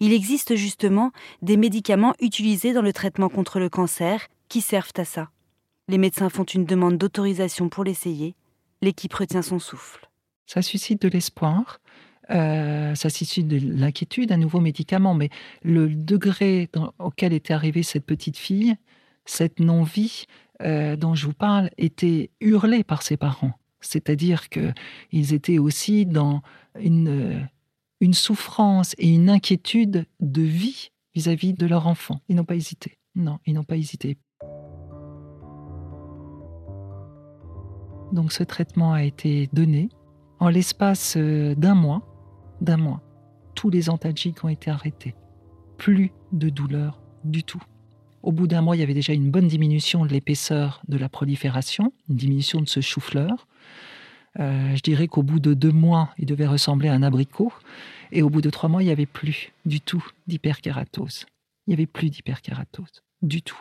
Il 0.00 0.12
existe 0.12 0.54
justement 0.56 1.12
des 1.40 1.56
médicaments 1.56 2.14
utilisés 2.20 2.74
dans 2.74 2.82
le 2.82 2.92
traitement 2.92 3.30
contre 3.30 3.58
le 3.58 3.70
cancer 3.70 4.28
qui 4.48 4.60
servent 4.60 4.92
à 4.98 5.04
ça. 5.04 5.30
Les 5.88 5.98
médecins 5.98 6.28
font 6.28 6.44
une 6.44 6.66
demande 6.66 6.98
d'autorisation 6.98 7.68
pour 7.68 7.84
l'essayer. 7.84 8.34
L'équipe 8.82 9.14
retient 9.14 9.42
son 9.42 9.58
souffle. 9.58 10.10
Ça 10.46 10.60
suscite 10.60 11.00
de 11.00 11.08
l'espoir. 11.08 11.80
Euh, 12.30 12.94
ça 12.94 13.10
suscite 13.10 13.48
de 13.48 13.58
l'inquiétude, 13.58 14.32
un 14.32 14.36
nouveau 14.36 14.60
médicament, 14.60 15.14
mais 15.14 15.30
le 15.62 15.88
degré 15.88 16.70
auquel 16.98 17.32
était 17.32 17.52
arrivée 17.52 17.82
cette 17.82 18.06
petite 18.06 18.36
fille, 18.36 18.76
cette 19.24 19.60
non-vie 19.60 20.24
euh, 20.62 20.96
dont 20.96 21.14
je 21.14 21.26
vous 21.26 21.34
parle, 21.34 21.70
était 21.76 22.30
hurlée 22.40 22.84
par 22.84 23.02
ses 23.02 23.16
parents. 23.16 23.52
C'est-à-dire 23.80 24.48
qu'ils 24.48 25.34
étaient 25.34 25.58
aussi 25.58 26.06
dans 26.06 26.42
une 26.80 27.48
souffrance 28.12 28.94
et 28.98 29.08
une 29.08 29.28
inquiétude 29.28 30.06
de 30.20 30.42
vie 30.42 30.88
vis-à-vis 31.14 31.52
de 31.52 31.66
leur 31.66 31.86
enfant. 31.86 32.20
Ils 32.28 32.36
n'ont 32.36 32.44
pas 32.44 32.56
hésité. 32.56 32.98
Non, 33.14 33.38
ils 33.46 33.54
n'ont 33.54 33.64
pas 33.64 33.76
hésité. 33.76 34.16
Donc 38.12 38.32
ce 38.32 38.44
traitement 38.44 38.92
a 38.92 39.02
été 39.02 39.48
donné. 39.52 39.88
En 40.38 40.48
l'espace 40.48 41.14
euh, 41.16 41.54
d'un 41.54 41.74
mois, 41.74 42.13
d'un 42.60 42.76
mois, 42.76 43.02
tous 43.54 43.70
les 43.70 43.90
antalgiques 43.90 44.44
ont 44.44 44.48
été 44.48 44.70
arrêtés. 44.70 45.14
Plus 45.76 46.12
de 46.32 46.48
douleur 46.48 47.00
du 47.24 47.42
tout. 47.42 47.62
Au 48.22 48.32
bout 48.32 48.46
d'un 48.46 48.62
mois, 48.62 48.76
il 48.76 48.80
y 48.80 48.82
avait 48.82 48.94
déjà 48.94 49.12
une 49.12 49.30
bonne 49.30 49.48
diminution 49.48 50.04
de 50.06 50.10
l'épaisseur 50.10 50.80
de 50.88 50.96
la 50.96 51.08
prolifération, 51.08 51.92
une 52.08 52.16
diminution 52.16 52.60
de 52.60 52.68
ce 52.68 52.80
chou-fleur. 52.80 53.46
Euh, 54.40 54.74
je 54.74 54.80
dirais 54.80 55.08
qu'au 55.08 55.22
bout 55.22 55.40
de 55.40 55.54
deux 55.54 55.72
mois, 55.72 56.10
il 56.18 56.26
devait 56.26 56.46
ressembler 56.46 56.88
à 56.88 56.94
un 56.94 57.02
abricot. 57.02 57.52
Et 58.12 58.22
au 58.22 58.30
bout 58.30 58.40
de 58.40 58.50
trois 58.50 58.68
mois, 58.68 58.82
il 58.82 58.86
n'y 58.86 58.92
avait 58.92 59.06
plus 59.06 59.52
du 59.66 59.80
tout 59.80 60.04
d'hyperkératose. 60.26 61.26
Il 61.66 61.70
n'y 61.70 61.74
avait 61.74 61.86
plus 61.86 62.10
d'hyperkératose. 62.10 63.02
Du 63.22 63.42
tout. 63.42 63.60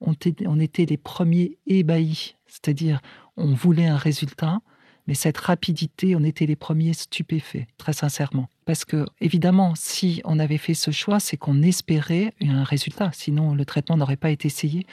On 0.00 0.12
était, 0.60 0.86
les 0.86 0.96
premiers 0.96 1.58
ébahis. 1.66 2.36
C'est-à-dire, 2.46 3.00
on 3.36 3.52
voulait 3.52 3.86
un 3.86 3.96
résultat, 3.96 4.60
mais 5.08 5.14
cette 5.14 5.38
rapidité, 5.38 6.14
on 6.14 6.22
était 6.22 6.44
les 6.44 6.54
premiers 6.54 6.92
stupéfaits, 6.92 7.66
très 7.78 7.94
sincèrement. 7.94 8.50
Parce 8.66 8.84
que, 8.84 9.06
évidemment, 9.22 9.72
si 9.74 10.20
on 10.26 10.38
avait 10.38 10.58
fait 10.58 10.74
ce 10.74 10.90
choix, 10.90 11.18
c'est 11.18 11.38
qu'on 11.38 11.62
espérait 11.62 12.34
un 12.42 12.62
résultat. 12.62 13.08
Sinon, 13.14 13.54
le 13.54 13.64
traitement 13.64 13.96
n'aurait 13.96 14.16
pas 14.16 14.28
été 14.28 14.48
essayé. 14.48 14.86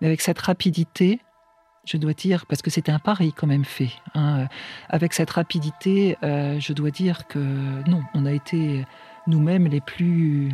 Mais 0.00 0.06
avec 0.06 0.22
cette 0.22 0.38
rapidité, 0.38 1.20
je 1.84 1.98
dois 1.98 2.14
dire, 2.14 2.46
parce 2.46 2.62
que 2.62 2.70
c'était 2.70 2.92
un 2.92 2.98
pari 2.98 3.34
quand 3.34 3.46
même 3.46 3.66
fait. 3.66 3.90
Hein, 4.14 4.48
avec 4.88 5.12
cette 5.12 5.30
rapidité, 5.30 6.16
euh, 6.22 6.58
je 6.58 6.72
dois 6.72 6.90
dire 6.90 7.26
que 7.26 7.38
non, 7.38 8.02
on 8.14 8.24
a 8.24 8.32
été 8.32 8.86
nous-mêmes 9.26 9.66
les 9.66 9.82
plus, 9.82 10.50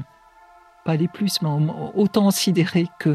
pas 0.85 0.97
les 0.97 1.07
plus, 1.07 1.41
mais 1.41 1.51
autant 1.95 2.33
sidérés 2.33 2.89
que 2.99 3.15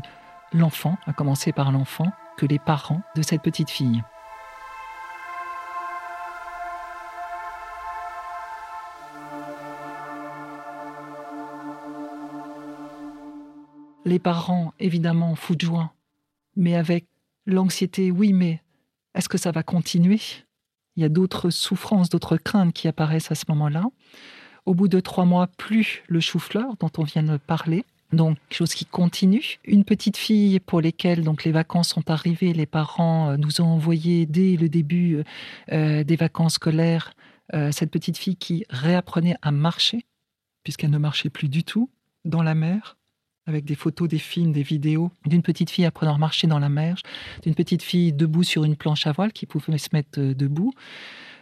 l'enfant, 0.53 0.97
à 1.05 1.11
commencer 1.11 1.51
par 1.51 1.73
l'enfant, 1.73 2.09
que 2.37 2.45
les 2.45 2.59
parents 2.59 3.01
de 3.17 3.21
cette 3.21 3.41
petite 3.41 3.69
fille. 3.69 4.01
Les 14.05 14.19
parents, 14.19 14.73
évidemment, 14.79 15.35
fous 15.35 15.55
mais 16.55 16.75
avec 16.75 17.05
l'anxiété, 17.45 18.11
oui, 18.11 18.33
mais 18.33 18.61
est-ce 19.15 19.29
que 19.29 19.37
ça 19.37 19.51
va 19.51 19.63
continuer? 19.63 20.19
Il 20.95 21.01
y 21.01 21.05
a 21.05 21.09
d'autres 21.09 21.49
souffrances, 21.49 22.09
d'autres 22.09 22.37
craintes 22.37 22.73
qui 22.73 22.87
apparaissent 22.87 23.31
à 23.31 23.35
ce 23.35 23.45
moment-là. 23.49 23.85
Au 24.65 24.73
bout 24.73 24.87
de 24.87 24.99
trois 24.99 25.25
mois, 25.25 25.47
plus 25.47 26.03
le 26.07 26.19
chou-fleur 26.19 26.75
dont 26.79 26.91
on 26.97 27.03
vient 27.03 27.23
de 27.23 27.37
parler, 27.37 27.85
donc 28.11 28.37
chose 28.51 28.73
qui 28.73 28.85
continue. 28.85 29.59
Une 29.65 29.85
petite 29.85 30.17
fille 30.17 30.59
pour 30.59 30.81
lesquelles 30.81 31.23
donc 31.23 31.43
les 31.43 31.51
vacances 31.51 31.89
sont 31.89 32.09
arrivées, 32.09 32.53
les 32.53 32.65
parents 32.65 33.29
euh, 33.29 33.37
nous 33.37 33.61
ont 33.61 33.67
envoyé 33.67 34.25
dès 34.25 34.57
le 34.57 34.67
début 34.67 35.15
euh, 35.15 35.23
euh, 35.71 36.03
des 36.03 36.15
vacances 36.15 36.55
scolaires 36.55 37.13
cette 37.71 37.89
petite 37.89 38.19
fille 38.19 38.35
qui 38.35 38.63
réapprenait 38.69 39.35
à 39.41 39.49
marcher 39.49 40.05
puisqu'elle 40.61 40.91
ne 40.91 40.99
marchait 40.99 41.31
plus 41.31 41.49
du 41.49 41.63
tout 41.63 41.89
dans 42.23 42.43
la 42.43 42.53
mer 42.53 42.98
avec 43.49 43.65
des 43.65 43.75
photos, 43.75 44.07
des 44.07 44.19
films, 44.19 44.53
des 44.53 44.63
vidéos 44.63 45.11
d'une 45.25 45.41
petite 45.41 45.69
fille 45.69 45.85
apprenant 45.85 46.15
à 46.15 46.17
marcher 46.17 46.47
dans 46.47 46.59
la 46.59 46.69
mer, 46.69 46.97
d'une 47.43 47.55
petite 47.55 47.83
fille 47.83 48.13
debout 48.13 48.43
sur 48.43 48.63
une 48.63 48.75
planche 48.75 49.07
à 49.07 49.11
voile 49.11 49.33
qui 49.33 49.45
pouvait 49.45 49.77
se 49.77 49.89
mettre 49.91 50.19
euh, 50.19 50.33
debout, 50.33 50.73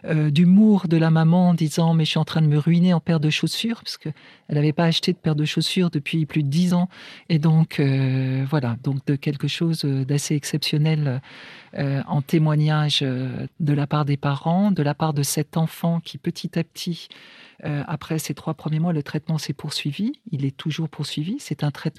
euh, 0.04 0.30
d'humour 0.30 0.86
de 0.88 0.96
la 0.96 1.10
maman 1.10 1.50
en 1.50 1.54
disant 1.54 1.92
mais 1.92 2.04
je 2.04 2.10
suis 2.10 2.18
en 2.18 2.24
train 2.24 2.40
de 2.40 2.46
me 2.46 2.56
ruiner 2.56 2.94
en 2.94 3.00
paire 3.00 3.20
de 3.20 3.30
chaussures 3.30 3.82
parce 3.82 3.98
qu'elle 3.98 4.14
n'avait 4.48 4.72
pas 4.72 4.84
acheté 4.84 5.12
de 5.12 5.18
paire 5.18 5.34
de 5.34 5.44
chaussures 5.44 5.90
depuis 5.90 6.24
plus 6.24 6.44
de 6.44 6.48
dix 6.48 6.72
ans 6.72 6.88
et 7.28 7.40
donc 7.40 7.80
euh, 7.80 8.44
voilà 8.48 8.76
donc 8.84 9.04
de 9.06 9.16
quelque 9.16 9.48
chose 9.48 9.84
d'assez 9.84 10.34
exceptionnel 10.34 11.20
en 11.76 12.22
témoignage 12.22 13.00
de 13.00 13.72
la 13.74 13.86
part 13.86 14.04
des 14.06 14.16
parents, 14.16 14.70
de 14.70 14.82
la 14.82 14.94
part 14.94 15.12
de 15.12 15.22
cet 15.22 15.56
enfant 15.56 16.00
qui 16.00 16.16
petit 16.16 16.58
à 16.58 16.64
petit 16.64 17.08
euh, 17.64 17.82
après 17.88 18.18
ces 18.18 18.34
trois 18.34 18.54
premiers 18.54 18.78
mois, 18.78 18.92
le 18.92 19.02
traitement 19.02 19.38
s'est 19.38 19.52
poursuivi. 19.52 20.12
Il 20.30 20.44
est 20.44 20.56
toujours 20.56 20.88
poursuivi. 20.88 21.36
C'est 21.40 21.64
un 21.64 21.70
traitement 21.70 21.97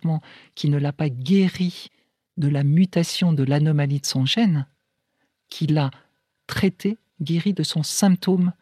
qui 0.56 0.70
ne 0.70 0.78
l'a 0.78 0.94
pas 0.94 1.10
guéri 1.10 1.88
de 2.38 2.48
la 2.48 2.64
mutation 2.64 3.34
de 3.34 3.44
l'anomalie 3.44 4.00
de 4.00 4.06
son 4.06 4.26
gène, 4.26 4.66
qui 5.50 5.68
l'a 5.68 5.92
traité, 6.48 6.98
guéri 7.22 7.54
de 7.54 7.64
son 7.64 7.84
symptôme 7.84 8.54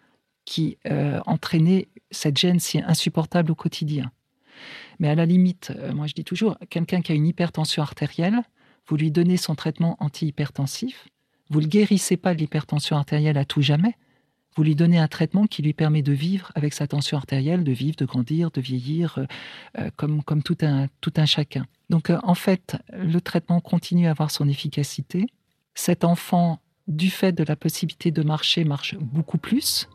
qui 0.46 0.78
euh, 0.88 1.20
entraînait 1.26 1.90
cette 2.10 2.38
gêne 2.38 2.60
si 2.60 2.80
insupportable 2.80 3.52
au 3.52 3.56
quotidien. 3.56 4.12
Mais 5.00 5.10
à 5.10 5.16
la 5.16 5.26
limite, 5.26 5.74
euh, 5.76 5.94
moi 5.94 6.08
je 6.08 6.14
dis 6.14 6.24
toujours, 6.24 6.58
quelqu'un 6.70 7.02
qui 7.02 7.12
a 7.12 7.16
une 7.16 7.28
hypertension 7.28 7.84
artérielle, 7.84 8.42
vous 8.88 8.96
lui 8.96 9.12
donnez 9.12 9.38
son 9.38 9.56
traitement 9.56 9.98
antihypertensif, 10.00 11.08
vous 11.50 11.60
ne 11.60 11.66
le 11.66 11.70
guérissez 11.70 12.18
pas 12.18 12.34
de 12.34 12.40
l'hypertension 12.40 12.96
artérielle 12.96 13.38
à 13.38 13.46
tout 13.46 13.62
jamais, 13.62 13.96
vous 14.58 14.64
lui 14.64 14.76
donnez 14.76 14.98
un 14.98 15.08
traitement 15.08 15.46
qui 15.46 15.62
lui 15.62 15.74
permet 15.74 16.02
de 16.02 16.12
vivre 16.12 16.52
avec 16.56 16.74
sa 16.74 16.88
tension 16.88 17.16
artérielle, 17.16 17.64
de 17.64 17.72
vivre, 17.72 17.96
de 17.96 18.06
grandir, 18.06 18.50
de 18.50 18.60
vieillir, 18.60 19.20
euh, 19.20 19.26
euh, 19.78 19.90
comme, 19.96 20.24
comme 20.24 20.42
tout, 20.42 20.58
un, 20.64 20.88
tout 21.00 21.14
un 21.18 21.28
chacun. 21.28 21.68
Donc 21.92 22.10
euh, 22.10 22.18
en 22.24 22.34
fait, 22.34 22.76
le 22.92 23.22
traitement 23.22 23.62
continue 23.62 24.08
à 24.08 24.12
avoir 24.12 24.32
son 24.32 24.50
efficacité. 24.50 25.28
Cet 25.76 26.04
enfant, 26.04 26.60
du 26.88 27.12
fait 27.12 27.34
de 27.34 27.44
la 27.44 27.56
possibilité 27.56 28.10
de 28.10 28.24
marcher, 28.24 28.64
marche 28.64 28.96
beaucoup 28.96 29.38
plus. 29.38 29.88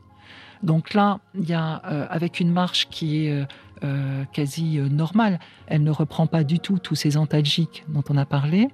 Donc 0.62 0.94
là, 0.94 1.18
il 1.34 1.48
y 1.48 1.54
a, 1.54 1.74
avec 1.74 2.38
une 2.38 2.52
marche 2.52 2.88
qui 2.88 3.26
est 3.26 3.44
quasi 4.32 4.78
normale, 4.78 5.40
elle 5.66 5.82
ne 5.82 5.90
reprend 5.90 6.28
pas 6.28 6.44
du 6.44 6.60
tout 6.60 6.78
tous 6.78 6.94
ces 6.94 7.16
antalgiques 7.16 7.84
dont 7.88 8.04
on 8.10 8.16
a 8.16 8.26
parlé. 8.26 8.68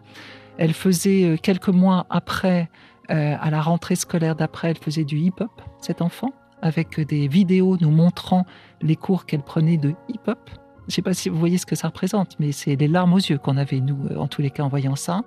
Elle 0.58 0.74
faisait 0.74 1.38
quelques 1.40 1.68
mois 1.68 2.06
après 2.10 2.68
euh, 3.10 3.36
à 3.40 3.50
la 3.50 3.60
rentrée 3.62 3.96
scolaire 3.96 4.36
d'après, 4.36 4.70
elle 4.70 4.78
faisait 4.78 5.04
du 5.04 5.18
hip-hop, 5.18 5.50
cet 5.80 6.02
enfant, 6.02 6.32
avec 6.60 7.00
des 7.00 7.26
vidéos 7.28 7.78
nous 7.80 7.90
montrant 7.90 8.44
les 8.82 8.96
cours 8.96 9.24
qu'elle 9.24 9.42
prenait 9.42 9.78
de 9.78 9.94
hip-hop. 10.08 10.38
Je 10.80 10.86
ne 10.86 10.90
sais 10.92 11.02
pas 11.02 11.14
si 11.14 11.28
vous 11.28 11.38
voyez 11.38 11.58
ce 11.58 11.66
que 11.66 11.74
ça 11.74 11.88
représente, 11.88 12.38
mais 12.38 12.52
c'est 12.52 12.76
les 12.76 12.88
larmes 12.88 13.14
aux 13.14 13.18
yeux 13.18 13.38
qu'on 13.38 13.56
avait, 13.56 13.80
nous, 13.80 14.06
euh, 14.10 14.16
en 14.16 14.28
tous 14.28 14.42
les 14.42 14.50
cas, 14.50 14.62
en 14.62 14.68
voyant 14.68 14.96
ça. 14.96 15.22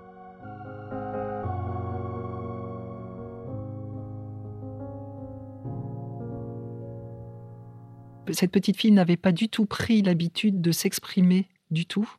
Cette 8.32 8.52
petite 8.52 8.78
fille 8.78 8.92
n'avait 8.92 9.18
pas 9.18 9.32
du 9.32 9.50
tout 9.50 9.66
pris 9.66 10.02
l'habitude 10.02 10.62
de 10.62 10.72
s'exprimer 10.72 11.50
du 11.70 11.86
tout, 11.86 12.10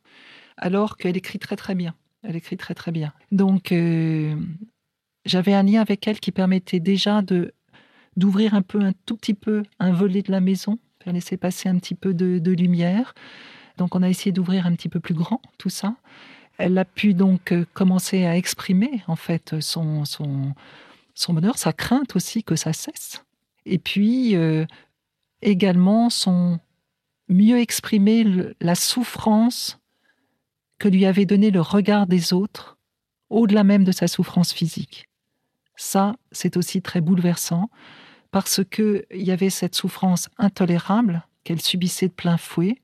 alors 0.57 0.97
qu'elle 0.97 1.17
écrit 1.17 1.39
très 1.39 1.55
très 1.55 1.75
bien. 1.75 1.95
Elle 2.23 2.35
écrit 2.35 2.57
très 2.57 2.73
très 2.73 2.91
bien. 2.91 3.13
Donc, 3.31 3.71
euh, 3.71 4.35
j'avais 5.25 5.53
un 5.53 5.63
lien 5.63 5.81
avec 5.81 6.07
elle 6.07 6.19
qui 6.19 6.31
permettait 6.31 6.79
déjà 6.79 7.21
de 7.21 7.53
d'ouvrir 8.15 8.53
un 8.53 8.61
peu, 8.61 8.79
un 8.79 8.93
tout 9.07 9.17
petit 9.17 9.33
peu, 9.33 9.63
un 9.79 9.91
volet 9.91 10.21
de 10.21 10.31
la 10.31 10.39
maison, 10.39 10.77
faire 11.03 11.13
laisser 11.13 11.35
passer 11.35 11.67
un 11.67 11.77
petit 11.77 11.95
peu 11.95 12.13
de, 12.13 12.51
lumière. 12.51 13.15
Donc 13.77 13.95
on 13.95 14.03
a 14.03 14.09
essayé 14.09 14.31
d'ouvrir 14.31 14.67
un 14.67 14.75
petit 14.75 14.89
peu 14.89 14.99
plus 14.99 15.15
grand 15.15 15.41
tout 15.57 15.69
ça. 15.69 15.95
Elle 16.59 16.77
a 16.77 16.85
pu 16.85 17.15
donc 17.15 17.51
euh, 17.51 17.65
commencer 17.73 18.25
à 18.25 18.37
exprimer 18.37 19.01
en 19.07 19.15
fait 19.15 19.59
son, 19.59 20.05
son, 20.05 20.53
son 21.15 21.33
bonheur, 21.33 21.57
sa 21.57 21.73
crainte 21.73 22.15
aussi 22.15 22.43
que 22.43 22.55
ça 22.55 22.71
cesse. 22.71 23.23
Et 23.65 23.79
puis 23.79 24.35
euh, 24.35 24.65
également 25.41 26.11
son 26.11 26.59
mieux 27.27 27.59
exprimer 27.59 28.25
la 28.61 28.75
souffrance 28.75 29.79
que 30.77 30.87
lui 30.87 31.05
avait 31.05 31.25
donné 31.25 31.49
le 31.49 31.61
regard 31.61 32.05
des 32.05 32.33
autres, 32.33 32.77
au-delà 33.29 33.63
même 33.63 33.83
de 33.83 33.91
sa 33.91 34.07
souffrance 34.07 34.53
physique. 34.53 35.07
Ça, 35.75 36.15
c'est 36.31 36.57
aussi 36.57 36.81
très 36.81 37.01
bouleversant 37.01 37.69
parce 38.31 38.61
qu'il 38.63 39.05
y 39.11 39.31
avait 39.31 39.49
cette 39.49 39.75
souffrance 39.75 40.29
intolérable 40.37 41.23
qu'elle 41.43 41.61
subissait 41.61 42.07
de 42.07 42.13
plein 42.13 42.37
fouet 42.37 42.81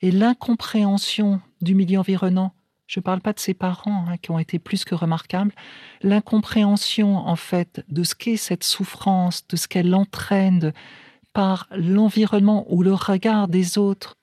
et 0.00 0.10
l'incompréhension 0.10 1.40
du 1.60 1.74
milieu 1.74 1.98
environnant. 1.98 2.52
Je 2.86 3.00
ne 3.00 3.02
parle 3.02 3.20
pas 3.20 3.34
de 3.34 3.40
ses 3.40 3.52
parents 3.52 4.06
hein, 4.08 4.16
qui 4.16 4.30
ont 4.30 4.38
été 4.38 4.58
plus 4.58 4.84
que 4.84 4.94
remarquables. 4.94 5.52
L'incompréhension, 6.02 7.16
en 7.16 7.36
fait, 7.36 7.84
de 7.88 8.02
ce 8.02 8.14
qu'est 8.14 8.38
cette 8.38 8.64
souffrance, 8.64 9.46
de 9.48 9.56
ce 9.56 9.68
qu'elle 9.68 9.94
entraîne 9.94 10.72
par 11.34 11.68
l'environnement 11.70 12.64
ou 12.72 12.82
le 12.82 12.94
regard 12.94 13.48
des 13.48 13.76
autres 13.76 14.16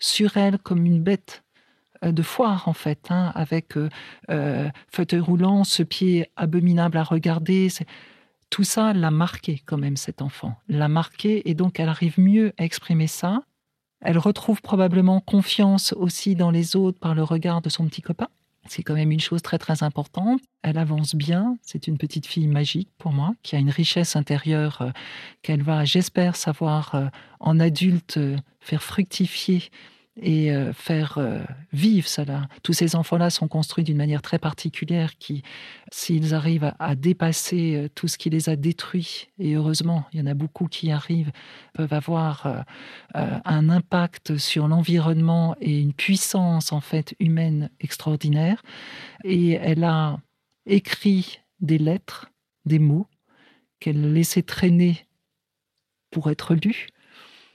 sur 0.00 0.36
elle 0.36 0.58
comme 0.58 0.84
une 0.84 1.02
bête 1.02 1.44
de 2.02 2.22
foire 2.22 2.68
en 2.68 2.72
fait, 2.72 3.06
hein, 3.10 3.32
avec 3.34 3.76
euh, 3.76 3.88
euh, 4.30 4.68
fauteuil 4.90 5.20
roulant, 5.20 5.64
ce 5.64 5.82
pied 5.82 6.30
abominable 6.36 6.98
à 6.98 7.02
regarder. 7.02 7.68
Tout 8.50 8.64
ça 8.64 8.92
l'a 8.92 9.10
marqué 9.10 9.62
quand 9.66 9.76
même 9.76 9.96
cet 9.96 10.22
enfant, 10.22 10.56
l'a 10.68 10.88
marqué 10.88 11.48
et 11.48 11.54
donc 11.54 11.80
elle 11.80 11.88
arrive 11.88 12.18
mieux 12.18 12.52
à 12.58 12.64
exprimer 12.64 13.06
ça. 13.06 13.42
Elle 14.00 14.18
retrouve 14.18 14.62
probablement 14.62 15.20
confiance 15.20 15.92
aussi 15.92 16.34
dans 16.34 16.50
les 16.50 16.76
autres 16.76 16.98
par 17.00 17.14
le 17.14 17.22
regard 17.22 17.60
de 17.60 17.68
son 17.68 17.86
petit 17.86 18.02
copain. 18.02 18.28
C'est 18.68 18.82
quand 18.82 18.94
même 18.94 19.10
une 19.10 19.20
chose 19.20 19.42
très 19.42 19.58
très 19.58 19.82
importante. 19.82 20.40
Elle 20.62 20.78
avance 20.78 21.14
bien. 21.14 21.56
C'est 21.62 21.88
une 21.88 21.96
petite 21.96 22.26
fille 22.26 22.46
magique 22.46 22.90
pour 22.98 23.12
moi, 23.12 23.32
qui 23.42 23.56
a 23.56 23.58
une 23.58 23.70
richesse 23.70 24.14
intérieure 24.14 24.92
qu'elle 25.42 25.62
va, 25.62 25.84
j'espère, 25.84 26.36
savoir 26.36 27.10
en 27.40 27.58
adulte 27.58 28.20
faire 28.60 28.82
fructifier 28.82 29.70
et 30.20 30.52
euh, 30.52 30.72
faire 30.72 31.18
euh, 31.18 31.40
vivre 31.72 32.08
cela. 32.08 32.48
Tous 32.62 32.72
ces 32.72 32.96
enfants-là 32.96 33.30
sont 33.30 33.48
construits 33.48 33.84
d'une 33.84 33.96
manière 33.96 34.22
très 34.22 34.38
particulière 34.38 35.16
qui, 35.18 35.42
s'ils 35.92 36.34
arrivent 36.34 36.72
à, 36.78 36.94
dépasser 36.94 37.76
euh, 37.76 37.88
tout 37.94 38.08
ce 38.08 38.18
qui 38.18 38.30
les 38.30 38.48
a 38.48 38.56
détruits, 38.56 39.28
et 39.38 39.54
heureusement, 39.54 40.06
il 40.12 40.20
y 40.20 40.22
en 40.22 40.26
a 40.26 40.34
beaucoup 40.34 40.66
qui 40.66 40.90
arrivent, 40.90 41.30
peuvent 41.74 41.92
avoir 41.92 42.64
un 43.14 43.68
impact 43.68 44.36
sur 44.36 44.68
l'environnement 44.68 45.54
et 45.60 45.80
une 45.80 45.92
puissance 45.92 46.72
en 46.72 46.80
fait 46.80 47.14
humaine 47.20 47.70
extraordinaire. 47.80 48.62
Et 49.24 49.52
elle 49.52 49.84
a 49.84 50.18
écrit 50.66 51.40
des 51.60 51.78
lettres, 51.78 52.30
des 52.64 52.78
mots 52.78 53.06
qu'elle 53.80 54.12
laissait 54.12 54.42
traîner 54.42 55.06
pour 56.10 56.30
être 56.30 56.54
lus 56.54 56.88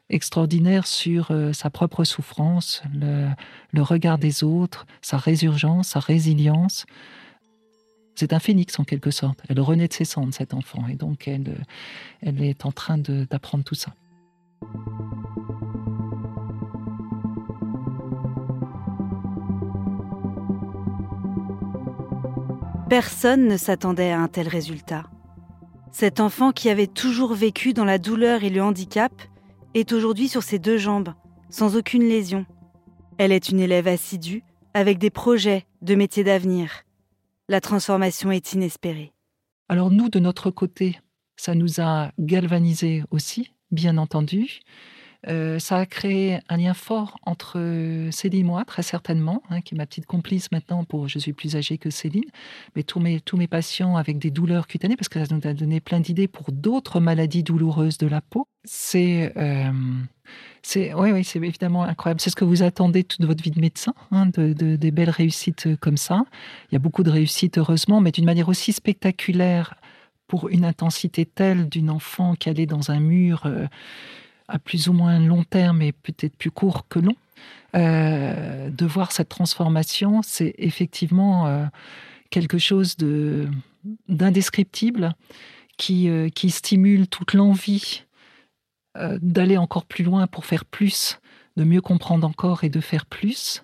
extraordinaire 0.10 0.86
sur 0.86 1.32
euh, 1.32 1.54
sa 1.54 1.70
propre 1.70 2.04
souffrance, 2.04 2.84
le, 2.94 3.82
regard 3.82 4.18
des 4.18 4.44
autres, 4.44 4.86
sa 5.02 5.18
résurgence, 5.18 5.90
sa 5.90 6.00
résilience. 6.00 6.86
C'est 8.16 8.34
un 8.34 8.40
phénix 8.40 8.80
en 8.80 8.84
quelque 8.84 9.12
sorte. 9.12 9.40
Elle 9.50 9.60
renaît 9.60 9.88
de 9.88 9.94
ses 9.94 10.06
cendres, 10.06 10.34
cet 10.34 10.54
enfant, 10.54 10.88
et 10.88 10.96
donc 10.96 11.28
elle, 11.28 11.66
elle 12.22 12.44
est 12.44 12.66
en 12.66 12.72
train 12.72 12.98
d'apprendre 12.98 13.64
tout 13.64 13.76
ça. 13.76 13.94
Personne 22.90 23.48
ne 23.48 23.58
s'attendait 23.58 24.12
à 24.12 24.20
un 24.20 24.28
tel 24.28 24.48
résultat. 24.48 25.06
Cet 25.92 26.20
enfant 26.20 26.52
qui 26.52 26.70
avait 26.70 26.88
toujours 26.88 27.34
vécu 27.34 27.74
dans 27.74 27.86
la 27.86 27.98
douleur 27.98 28.44
et 28.44 28.52
le 28.52 28.62
handicap 28.62 29.12
est 29.74 29.92
aujourd'hui 29.92 30.28
sur 30.28 30.44
ses 30.44 30.60
deux 30.60 30.78
jambes, 30.78 31.14
sans 31.50 31.76
aucune 31.76 32.08
lésion. 32.08 32.46
Elle 33.18 33.32
est 33.32 33.50
une 33.50 33.60
élève 33.60 33.88
assidue, 33.88 34.44
avec 34.74 34.98
des 34.98 35.10
projets 35.10 35.66
de 35.82 35.96
métiers 35.96 36.24
d'avenir. 36.24 36.84
La 37.50 37.62
transformation 37.62 38.32
est 38.32 38.54
inespérée. 38.54 39.14
Alors 39.70 39.92
nous, 39.92 40.10
de 40.10 40.20
notre 40.20 40.50
côté, 40.52 41.00
ça 41.36 41.56
nous 41.56 41.82
a 41.82 42.12
galvanisés 42.20 43.04
aussi, 43.12 43.52
bien 43.72 43.98
entendu. 43.98 44.60
Euh, 45.28 45.60
ça 45.60 45.78
a 45.78 45.86
créé 45.86 46.40
un 46.50 46.58
lien 46.58 46.74
fort 46.74 47.18
entre 47.24 47.60
Céline 48.12 48.42
et 48.42 48.44
moi, 48.44 48.66
très 48.66 48.84
certainement, 48.84 49.42
hein, 49.50 49.62
qui 49.62 49.76
est 49.76 49.78
ma 49.78 49.86
petite 49.86 50.06
complice 50.06 50.52
maintenant. 50.52 50.84
Pour, 50.84 51.08
je 51.08 51.20
suis 51.20 51.34
plus 51.34 51.56
âgée 51.56 51.78
que 51.78 51.90
Céline, 51.90 52.30
mais 52.76 52.84
tous 52.84 53.00
mes, 53.00 53.20
tous 53.20 53.38
mes 53.38 53.48
patients 53.48 53.96
avec 53.96 54.18
des 54.18 54.32
douleurs 54.32 54.68
cutanées, 54.68 54.96
parce 54.96 55.10
que 55.10 55.24
ça 55.24 55.34
nous 55.34 55.48
a 55.48 55.54
donné 55.54 55.80
plein 55.80 56.00
d'idées 56.00 56.28
pour 56.28 56.52
d'autres 56.52 57.00
maladies 57.00 57.44
douloureuses 57.44 57.98
de 57.98 58.08
la 58.08 58.22
peau. 58.22 58.48
C'est 58.66 59.34
euh, 59.38 59.72
oui, 60.76 61.12
oui, 61.12 61.24
c'est 61.24 61.40
évidemment 61.40 61.84
incroyable. 61.84 62.22
C'est 62.22 62.30
ce 62.30 62.36
que 62.36 62.46
vous 62.46 62.64
attendez 62.64 63.04
toute 63.04 63.26
votre 63.26 63.44
vie 63.44 63.52
de 63.52 63.60
médecin, 63.60 63.94
hein, 64.12 64.28
de, 64.28 64.54
des 64.54 64.92
belles 64.92 65.10
réussites 65.10 65.76
comme 65.80 65.98
ça. 65.98 66.24
Il 66.72 66.76
y 66.76 66.78
a 66.78 66.80
beaucoup 66.80 67.04
de 67.04 67.10
réussites, 67.10 67.58
heureusement, 67.58 68.02
mais 68.02 68.12
d'une 68.12 68.26
manière 68.26 68.50
aussi 68.50 68.72
spectaculaire 68.72 69.76
pour 70.28 70.50
une 70.50 70.66
intensité 70.66 71.26
telle 71.26 71.70
d'une 71.70 71.90
enfant 71.90 72.36
qui 72.36 72.50
allait 72.50 72.66
dans 72.66 72.92
un 72.92 73.00
mur 73.00 73.44
euh, 73.46 73.68
à 74.48 74.60
plus 74.60 74.88
ou 74.88 74.94
moins 74.94 75.20
long 75.20 75.44
terme 75.44 75.82
et 75.82 75.92
peut-être 75.92 76.36
plus 76.36 76.52
court 76.52 76.88
que 76.88 77.00
long. 77.00 77.16
Euh, 77.76 78.70
de 78.70 78.86
voir 78.86 79.12
cette 79.12 79.30
transformation, 79.30 80.22
c'est 80.22 80.54
effectivement 80.58 81.48
euh, 81.48 81.66
quelque 82.30 82.58
chose 82.58 82.98
de 82.98 83.48
d'indescriptible 84.08 85.14
qui, 85.76 86.10
qui 86.34 86.52
stimule 86.52 87.08
toute 87.10 87.34
l'envie 87.34 88.06
euh, 88.96 89.18
d'aller 89.24 89.58
encore 89.58 89.86
plus 89.86 90.04
loin 90.04 90.28
pour 90.28 90.46
faire 90.46 90.66
plus, 90.66 91.20
de 91.58 91.64
mieux 91.64 91.82
comprendre 91.82 92.28
encore 92.28 92.64
et 92.64 92.70
de 92.70 92.80
faire 92.80 93.08
plus, 93.08 93.64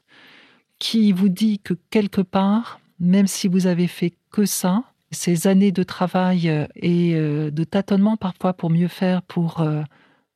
qui 0.79 1.11
vous 1.11 1.29
dit 1.29 1.59
que 1.59 1.75
quelque 1.91 2.21
part, 2.21 2.79
même 2.99 3.27
si 3.27 3.47
vous 3.47 3.67
avez 3.67 3.85
fait 3.85 4.13
que 4.31 4.45
ça, 4.45 4.85
ces 5.11 5.45
années 5.45 5.71
de 5.71 5.83
travail 5.83 6.49
euh, 6.49 6.65
et 6.75 7.13
euh, 7.13 7.51
de 7.51 7.63
tâtonnement 7.63 8.17
parfois 8.17 8.53
pour 8.53 8.71
mieux 8.71 8.87
faire, 8.87 9.21
pour 9.21 9.63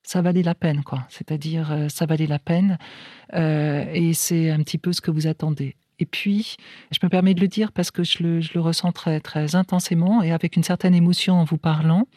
ça 0.03 0.21
valait 0.21 0.43
la 0.43 0.55
peine, 0.55 0.83
quoi. 0.83 1.05
C'est-à-dire, 1.09 1.87
ça 1.89 2.05
valait 2.05 2.27
la 2.27 2.39
peine, 2.39 2.77
et 3.33 4.11
c'est 4.13 4.51
un 4.51 4.59
petit 4.59 4.77
peu 4.77 4.93
ce 4.93 5.01
que 5.01 5.11
vous 5.11 5.27
attendez. 5.27 5.75
Et 5.99 6.05
puis, 6.05 6.57
je 6.91 6.99
me 7.01 7.09
permets 7.09 7.33
de 7.33 7.39
le 7.39 7.47
dire 7.47 7.71
parce 7.71 7.91
que 7.91 8.03
je 8.03 8.23
le, 8.23 8.41
je 8.41 8.51
le 8.53 8.59
ressens 8.59 8.91
très, 8.91 9.19
très 9.19 9.55
intensément 9.55 10.21
et 10.21 10.31
avec 10.31 10.55
une 10.55 10.63
certaine 10.63 10.95
émotion 10.95 11.35
en 11.35 11.43
vous 11.43 11.57
parlant. 11.57 12.07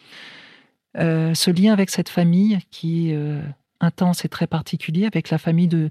Euh, 0.98 1.34
ce 1.34 1.50
lien 1.50 1.72
avec 1.72 1.90
cette 1.90 2.08
famille 2.08 2.58
qui 2.70 3.10
est 3.10 3.16
euh, 3.16 3.42
intense 3.80 4.24
et 4.24 4.28
très 4.28 4.46
particulier, 4.46 5.06
avec 5.06 5.30
la 5.30 5.38
famille 5.38 5.68
de, 5.68 5.90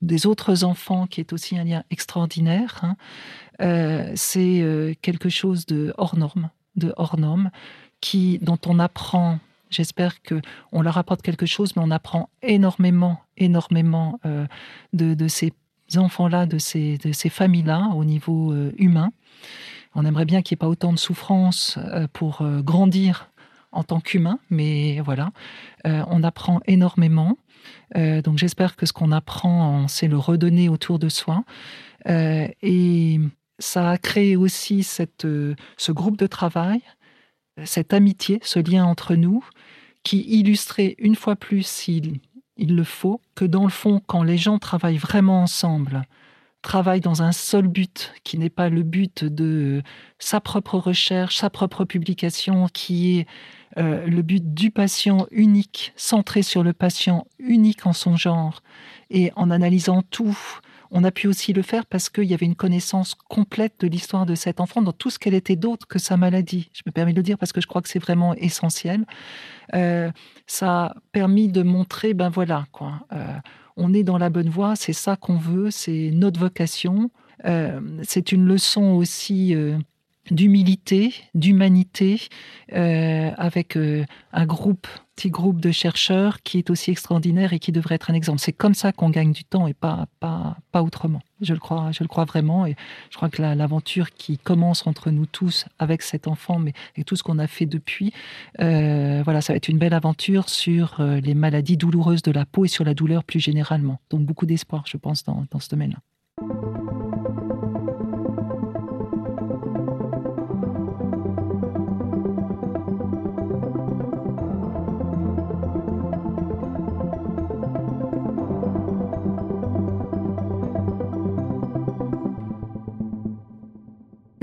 des 0.00 0.26
autres 0.26 0.64
enfants, 0.64 1.06
qui 1.06 1.20
est 1.20 1.32
aussi 1.32 1.58
un 1.58 1.64
lien 1.64 1.82
extraordinaire, 1.90 2.80
hein, 2.82 2.96
euh, 3.60 4.12
c'est 4.14 4.96
quelque 5.02 5.28
chose 5.28 5.66
de 5.66 5.92
hors 5.98 6.16
norme, 6.16 6.50
de 6.76 6.92
hors 6.96 7.18
norme, 7.18 7.50
qui, 8.00 8.38
dont 8.42 8.58
on 8.66 8.78
apprend. 8.78 9.38
J'espère 9.74 10.22
que 10.22 10.40
on 10.72 10.82
leur 10.82 10.98
apporte 10.98 11.22
quelque 11.22 11.46
chose, 11.46 11.76
mais 11.76 11.82
on 11.84 11.90
apprend 11.90 12.30
énormément, 12.42 13.20
énormément 13.36 14.18
de, 14.92 15.28
ces 15.28 15.52
enfants-là, 15.96 16.46
de 16.46 16.58
ces, 16.58 16.98
de 16.98 17.12
ces 17.12 17.28
familles-là 17.28 17.90
au 17.94 18.04
niveau 18.04 18.54
humain. 18.78 19.10
On 19.94 20.04
aimerait 20.04 20.24
bien 20.24 20.42
qu'il 20.42 20.54
n'y 20.54 20.58
ait 20.58 20.64
pas 20.64 20.68
autant 20.68 20.92
de 20.92 20.98
souffrance 20.98 21.78
pour 22.12 22.42
grandir 22.62 23.30
en 23.74 23.82
tant 23.82 24.00
qu'humain, 24.00 24.38
mais 24.50 25.00
voilà, 25.00 25.30
euh, 25.86 26.02
on 26.08 26.22
apprend 26.22 26.60
énormément. 26.66 27.36
Euh, 27.96 28.22
donc 28.22 28.38
j'espère 28.38 28.76
que 28.76 28.86
ce 28.86 28.92
qu'on 28.92 29.12
apprend, 29.12 29.88
sait 29.88 30.08
le 30.08 30.16
redonner 30.16 30.68
autour 30.68 30.98
de 30.98 31.08
soi. 31.08 31.44
Euh, 32.08 32.46
et 32.62 33.18
ça 33.58 33.90
a 33.90 33.98
créé 33.98 34.36
aussi 34.36 34.82
cette, 34.82 35.26
ce 35.76 35.92
groupe 35.92 36.16
de 36.16 36.26
travail, 36.26 36.80
cette 37.64 37.92
amitié, 37.92 38.40
ce 38.42 38.58
lien 38.58 38.84
entre 38.84 39.14
nous, 39.14 39.44
qui 40.04 40.20
illustrait 40.20 40.94
une 40.98 41.16
fois 41.16 41.34
plus, 41.34 41.66
s'il 41.66 42.20
il 42.56 42.76
le 42.76 42.84
faut, 42.84 43.20
que 43.34 43.44
dans 43.44 43.64
le 43.64 43.70
fond, 43.70 44.00
quand 44.06 44.22
les 44.22 44.38
gens 44.38 44.58
travaillent 44.58 44.98
vraiment 44.98 45.42
ensemble, 45.42 46.04
travaillent 46.62 47.00
dans 47.00 47.22
un 47.22 47.32
seul 47.32 47.66
but, 47.66 48.12
qui 48.22 48.38
n'est 48.38 48.50
pas 48.50 48.68
le 48.68 48.82
but 48.82 49.24
de 49.24 49.82
sa 50.18 50.40
propre 50.40 50.78
recherche, 50.78 51.38
sa 51.38 51.50
propre 51.50 51.84
publication, 51.84 52.68
qui 52.72 53.18
est 53.18 53.26
euh, 53.76 54.06
le 54.06 54.22
but 54.22 54.54
du 54.54 54.70
patient 54.70 55.26
unique, 55.30 55.92
centré 55.96 56.42
sur 56.42 56.62
le 56.62 56.72
patient 56.72 57.26
unique 57.38 57.86
en 57.86 57.92
son 57.92 58.16
genre, 58.16 58.62
et 59.10 59.32
en 59.36 59.50
analysant 59.50 60.02
tout, 60.02 60.38
on 60.96 61.02
a 61.02 61.10
pu 61.10 61.26
aussi 61.26 61.52
le 61.52 61.62
faire 61.62 61.86
parce 61.86 62.08
qu'il 62.08 62.24
y 62.24 62.34
avait 62.34 62.46
une 62.46 62.54
connaissance 62.54 63.16
complète 63.28 63.74
de 63.80 63.88
l'histoire 63.88 64.26
de 64.26 64.36
cet 64.36 64.60
enfant 64.60 64.80
dans 64.80 64.92
tout 64.92 65.10
ce 65.10 65.18
qu'elle 65.18 65.34
était 65.34 65.56
d'autre 65.56 65.88
que 65.88 65.98
sa 65.98 66.16
maladie. 66.16 66.70
Je 66.72 66.82
me 66.86 66.92
permets 66.92 67.12
de 67.12 67.16
le 67.16 67.24
dire 67.24 67.36
parce 67.36 67.52
que 67.52 67.60
je 67.60 67.66
crois 67.66 67.82
que 67.82 67.88
c'est 67.88 67.98
vraiment 67.98 68.32
essentiel. 68.34 69.04
Euh, 69.74 70.12
ça 70.46 70.84
a 70.84 70.94
permis 71.10 71.48
de 71.48 71.62
montrer, 71.62 72.14
ben 72.14 72.28
voilà, 72.28 72.66
quoi. 72.70 73.06
Euh, 73.12 73.26
on 73.76 73.92
est 73.92 74.04
dans 74.04 74.18
la 74.18 74.30
bonne 74.30 74.48
voie, 74.48 74.76
c'est 74.76 74.92
ça 74.92 75.16
qu'on 75.16 75.36
veut, 75.36 75.72
c'est 75.72 76.10
notre 76.12 76.38
vocation. 76.38 77.10
c'est 78.04 78.30
une 78.32 78.46
leçon 78.46 78.92
aussi 78.92 79.54
d'humilité, 80.30 81.14
d'humanité, 81.34 82.28
euh, 82.72 83.30
avec 83.36 83.76
euh, 83.76 84.04
un 84.32 84.46
groupe, 84.46 84.86
petit 85.16 85.30
groupe 85.30 85.60
de 85.60 85.70
chercheurs 85.70 86.42
qui 86.42 86.58
est 86.58 86.70
aussi 86.70 86.90
extraordinaire 86.90 87.52
et 87.52 87.58
qui 87.58 87.72
devrait 87.72 87.96
être 87.96 88.10
un 88.10 88.14
exemple. 88.14 88.40
C'est 88.40 88.52
comme 88.52 88.74
ça 88.74 88.92
qu'on 88.92 89.10
gagne 89.10 89.32
du 89.32 89.44
temps 89.44 89.66
et 89.66 89.74
pas, 89.74 90.06
pas, 90.20 90.56
pas 90.72 90.82
autrement. 90.82 91.20
Je 91.40 91.52
le 91.52 91.60
crois, 91.60 91.90
je 91.92 92.02
le 92.02 92.08
crois 92.08 92.24
vraiment. 92.24 92.66
Et 92.66 92.74
je 93.10 93.16
crois 93.16 93.28
que 93.28 93.42
l'aventure 93.42 94.10
qui 94.10 94.38
commence 94.38 94.86
entre 94.86 95.10
nous 95.10 95.26
tous 95.26 95.66
avec 95.78 96.02
cet 96.02 96.26
enfant, 96.26 96.58
mais 96.58 96.72
avec 96.94 97.06
tout 97.06 97.16
ce 97.16 97.22
qu'on 97.22 97.38
a 97.38 97.46
fait 97.46 97.66
depuis, 97.66 98.12
euh, 98.60 99.22
voilà, 99.24 99.40
ça 99.40 99.52
va 99.52 99.58
être 99.58 99.68
une 99.68 99.78
belle 99.78 99.94
aventure 99.94 100.48
sur 100.48 101.00
les 101.00 101.34
maladies 101.34 101.76
douloureuses 101.76 102.22
de 102.22 102.32
la 102.32 102.46
peau 102.46 102.64
et 102.64 102.68
sur 102.68 102.84
la 102.84 102.94
douleur 102.94 103.24
plus 103.24 103.40
généralement. 103.40 104.00
Donc 104.10 104.22
beaucoup 104.22 104.46
d'espoir, 104.46 104.84
je 104.86 104.96
pense, 104.96 105.22
dans, 105.24 105.44
dans 105.50 105.60
ce 105.60 105.68
domaine-là. 105.68 105.98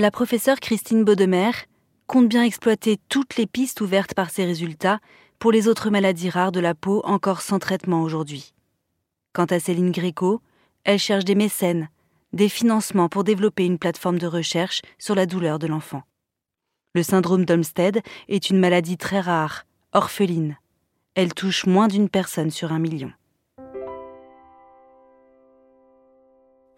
La 0.02 0.10
professeure 0.10 0.60
Christine 0.60 1.04
Baudemer 1.04 1.52
compte 2.08 2.28
bien 2.28 2.44
exploiter 2.44 2.98
toutes 3.08 3.36
les 3.36 3.46
pistes 3.46 3.82
ouvertes 3.82 4.16
par 4.16 4.32
ses 4.32 4.46
résultats 4.46 5.00
pour 5.38 5.52
les 5.52 5.68
autres 5.68 5.92
maladies 5.92 6.32
rares 6.32 6.52
de 6.52 6.60
la 6.60 6.74
peau 6.74 7.02
encore 7.04 7.42
sans 7.42 7.60
traitement 7.60 8.02
aujourd'hui. 8.02 8.56
Quant 9.32 9.46
à 9.46 9.60
Céline 9.60 9.92
Gréco, 9.92 10.42
elle 10.86 10.98
cherche 10.98 11.24
des 11.24 11.36
mécènes, 11.36 11.88
des 12.34 12.50
financements 12.50 13.10
pour 13.10 13.24
développer 13.24 13.64
une 13.64 13.78
plateforme 13.78 14.18
de 14.18 14.26
recherche 14.26 14.82
sur 14.98 15.14
la 15.14 15.28
douleur 15.28 15.60
de 15.60 15.68
l'enfant. 15.68 16.02
Le 16.96 17.04
syndrome 17.04 17.46
d'Olmsted 17.46 18.02
est 18.28 18.50
une 18.50 18.58
maladie 18.58 18.98
très 18.98 19.20
rare, 19.20 19.68
orpheline. 19.92 20.58
Elle 21.14 21.36
touche 21.36 21.68
moins 21.68 21.88
d'une 21.88 22.10
personne 22.10 22.50
sur 22.50 22.72
un 22.72 22.80
million. 22.80 23.12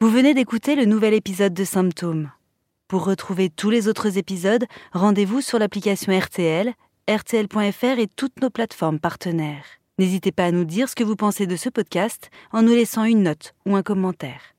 Vous 0.01 0.09
venez 0.09 0.33
d'écouter 0.33 0.75
le 0.75 0.83
nouvel 0.83 1.13
épisode 1.13 1.53
de 1.53 1.63
Symptômes. 1.63 2.29
Pour 2.93 3.06
retrouver 3.06 3.49
tous 3.49 3.71
les 3.71 3.88
autres 3.88 4.19
épisodes, 4.19 4.65
rendez-vous 4.91 5.41
sur 5.41 5.58
l'application 5.58 6.15
RTL, 6.15 6.75
rtl.fr 7.10 7.97
et 7.97 8.06
toutes 8.06 8.39
nos 8.39 8.51
plateformes 8.51 8.99
partenaires. 8.99 9.65
N'hésitez 9.97 10.32
pas 10.32 10.45
à 10.45 10.51
nous 10.51 10.63
dire 10.63 10.88
ce 10.88 10.93
que 10.93 11.03
vous 11.03 11.15
pensez 11.15 11.47
de 11.47 11.56
ce 11.56 11.69
podcast 11.69 12.29
en 12.51 12.62
nous 12.62 12.75
laissant 12.75 13.03
une 13.03 13.23
note 13.23 13.56
ou 13.65 13.75
un 13.75 13.82
commentaire. 13.82 14.52